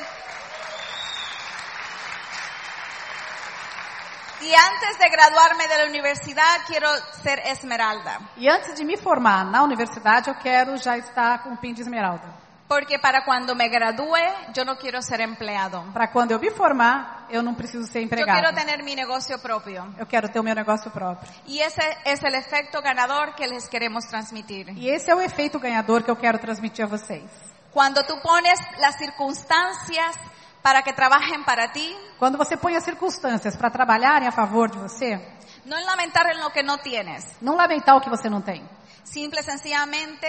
[4.45, 6.87] y antes de graduarme de la universidad, quiero
[7.23, 8.19] ser esmeralda.
[8.37, 11.81] E antes de me formar na universidade, eu quero já estar com o PIN de
[11.81, 12.40] esmeralda.
[12.71, 14.15] Porque para cuando me gradúe,
[14.53, 15.83] yo no quiero ser empleado.
[15.91, 18.39] Para quando eu me formar, eu não preciso ser Yo empregado.
[18.39, 19.93] quiero tener mi negocio propio.
[19.97, 21.29] Eu quero ter o meu negócio próprio.
[21.45, 24.69] Y ese es el efecto ganador que les queremos transmitir.
[24.77, 27.29] E esse é o efeito ganhador que eu quero transmitir a vocês.
[27.73, 30.15] Cuando tú pones las circunstancias
[30.61, 34.77] para que trabajen para ti, Quando você põe as circunstâncias para trabalharem a favor de
[34.77, 35.19] você,
[35.65, 38.63] no en lamentar en lo que no tienes, não lamentar o que você não tem.
[39.03, 40.27] simple y sencillamente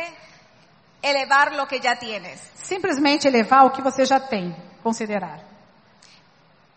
[1.03, 2.41] elevar lo que ya tienes.
[2.55, 5.41] Simplesmente elevar o que você já tem, considerar.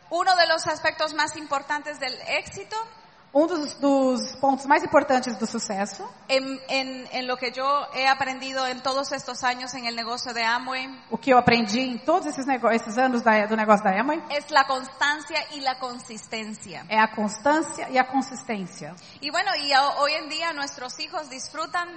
[0.10, 2.76] Uno de los aspectos más importantes del éxito
[3.38, 8.08] Um dos, dos pontos mais importantes do sucesso, en, en- en lo que yo he
[8.08, 11.98] aprendido en todos estos años en el negocio de Amway o que eu aprendi em
[11.98, 16.86] todos esses, esses anos da- do negócio da Amway, es la constancia y la consistencia.
[16.88, 18.96] é a constância e a consistência.
[19.20, 21.90] Y bueno, y ho- hoy en día nuestros hijos disfrutan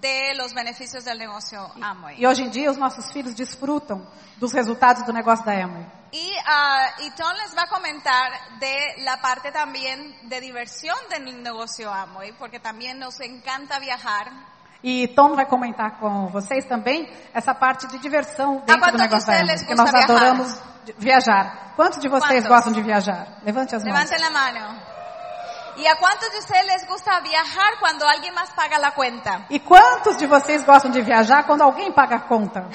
[0.00, 2.16] de los beneficios del negocio Amway.
[2.18, 5.86] E hoje em dia os nossos filhos desfrutam dos resultados do negócio da Amway.
[6.12, 11.42] Y, ah, y Tom les va a comentar de la parte también de diversión del
[11.42, 14.30] negocio Amway, porque también nos encanta viajar.
[14.82, 19.26] E Tom vai comentar com vocês também essa parte de diversão dentro quantos do negócio
[19.26, 20.04] da Amway, porque nós viajar?
[20.04, 20.62] adoramos
[20.98, 21.72] viajar.
[21.74, 22.48] Quantos de vocês Quantos?
[22.48, 23.40] gostam de viajar?
[23.42, 23.92] Levante as mãos.
[23.92, 24.95] Levanten la mano.
[25.76, 29.46] ¿Y a cuántos de ustedes les gusta viajar cuando alguien más paga la cuenta?
[29.50, 32.68] E quantos de vocês gostam de viajar quando alguém paga a conta?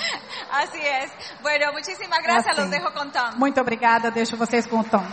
[0.51, 1.11] Así es.
[1.41, 2.57] Bueno, muchísimas gracias.
[2.57, 2.61] Assim.
[2.61, 3.37] Los dejo con Tom.
[3.37, 5.05] Muito obrigada, deixo vocês com o Tom.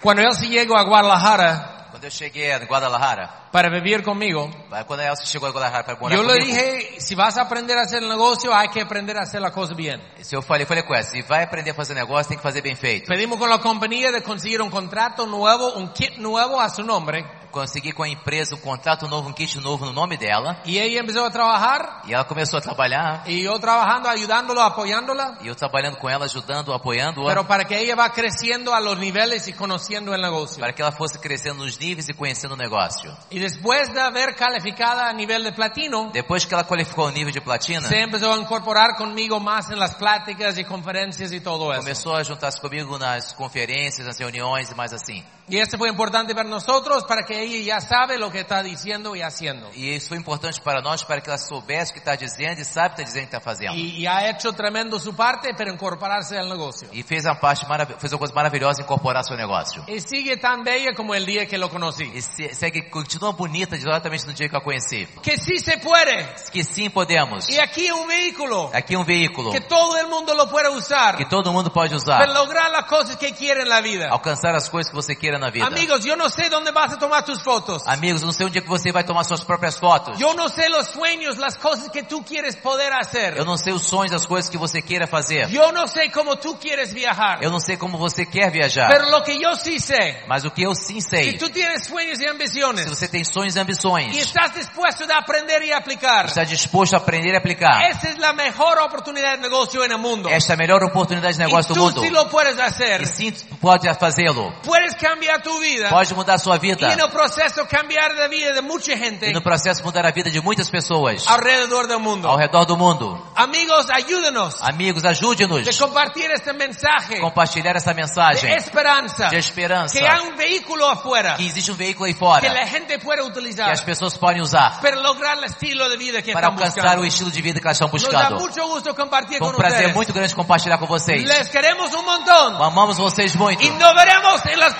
[0.00, 4.50] Cuando Elsie llegó a Guadalajara Quando eu cheguei em Guadalajara, para vivir conmigo,
[4.86, 7.40] quando a Elsa chegou em Guadalajara para morar yo le comigo, dije, si vas a
[7.40, 9.98] aprender a hacer el negocio, hay que aprender a hacer la cosa bien.
[10.20, 12.60] se eu falei, falei com ela, se vai aprender a fazer negócio, tem que fazer
[12.60, 13.06] bem feito.
[13.06, 17.24] Pedimos con la compañía de conseguir un contrato nuevo, un kit nuevo a su nombre,
[17.56, 21.00] Consegui com a empresa um contrato novo, um kit novo no nome dela, y ella
[21.00, 25.54] empezó a trabajar, e ela começou a trabalhar, y yo trabajando, ayudándola, apoyándola, e eu
[25.54, 29.54] trabalhando com ela, ajudando, apoiando-a, pero para que ella va creciendo a los niveles y
[29.54, 30.60] conociendo el negocio.
[30.60, 33.16] para que ela fosse crescendo nos níveis e conhecendo o negócio.
[33.30, 37.32] Y después de haber calificada a nivel de platino, Depois que ela qualificou o nível
[37.32, 41.72] de platina, se empezó a incorporar conmigo más en las pláticas y conferencias y todo
[41.72, 41.80] eso.
[41.80, 45.24] começou a juntar-se comigo nas conferências, nas reuniões e mais assim.
[45.48, 49.14] Y esto fue importante para nosotros, para que ella ya sabe lo que está diciendo
[49.14, 49.70] y haciendo.
[49.74, 52.64] E isso foi importante para nós, para que ela soubesse o que está dizendo e
[52.64, 53.74] sabe o que está dizendo que está fazendo.
[53.76, 56.88] Y, y ha hecho tremendo su parte para incorporarse al negocio.
[56.92, 57.64] E fez uma parte
[58.00, 59.84] fez uma coisa maravilhosa incorporar seu negócio.
[59.86, 62.10] Y sigue tan bella como el día que lo conocí.
[62.12, 65.06] E se- segue, continua bonita exatamente no dia que a conheci.
[65.22, 66.26] Que sí se puede.
[66.50, 67.48] Que sim podemos.
[67.48, 71.52] Y aquí un vehículo Aqui um veículo que todo mundo lo puede usar que todo
[71.52, 72.18] mundo pode usar.
[72.18, 74.08] para lograr las cosas que quiere en la vida.
[74.10, 75.66] Alcançar as coisas que você queira na vida.
[75.66, 77.82] Amigos, yo no sé dónde vas a tomar tus fotos.
[77.86, 80.18] Amigos, não sei onde é que você vai tomar suas próprias fotos.
[80.18, 83.36] Yo no sé los sueños, las cosas que tú quieres poder hacer.
[83.36, 85.48] Eu não sei os sonhos das coisas que você queira fazer.
[85.50, 87.42] Yo no sé cómo tú quieres viajar.
[87.42, 88.88] Eu não sei como você quer viajar.
[88.88, 91.86] Pero lo que yo sí sé, Mas o que eu sim si sei, tú tienes
[91.86, 96.26] sueños y se ambiciones você tem sonhos e ambições, estás dispuesto de aprender y aplicar,
[96.26, 97.82] está disposto a aprender e aplicar.
[97.90, 100.28] esa es la mejor oportunidad de negocio en el mundo.
[100.28, 102.00] Esta é a melhor oportunidade de negócio do mundo.
[102.00, 103.02] sí lo puedes hacer.
[103.02, 104.52] E sim, pode fazê-lo.
[104.62, 106.88] Puedes cambiar tu vida Pode mudar a sua vida.
[106.88, 110.10] y en el proceso cambiar la vida de mucha gente E no processo mudar a
[110.12, 112.28] vida de muitas pessoas alrededor del mundo.
[112.28, 113.20] ao redor do mundo.
[113.34, 119.28] Amigos, ayúdenos Amigos, de ajude-nos compartir este mensaje a compartilhar essa de mensagem esperanza.
[119.28, 119.98] de esperança.
[119.98, 123.22] Que hay un vehículo afuera Que existe um veículo aí que fora la gente puede
[123.22, 126.82] que utilizar as pessoas podem usar para lograr el estilo de vida que para alcançar
[126.82, 127.02] buscando.
[127.02, 128.40] o estilo de vida que elas estão Nos da buscando.
[128.40, 131.24] mucho gusto compartir Foi con um prazer muito grande compartilhar com vocês.
[131.24, 132.56] Les queremos un montón.
[132.62, 133.62] Amamos vocês muito.
[133.62, 134.74] Y nos veremos en las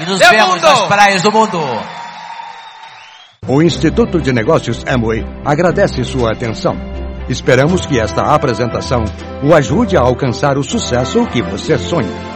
[0.00, 0.62] E nos del vemos mundo.
[0.62, 1.60] nas praias do mundo.
[3.48, 6.76] O Instituto de Negócios Amway agradece sua atenção.
[7.28, 9.04] Esperamos que esta apresentação
[9.42, 12.35] o ajude a alcançar o sucesso que você sonha.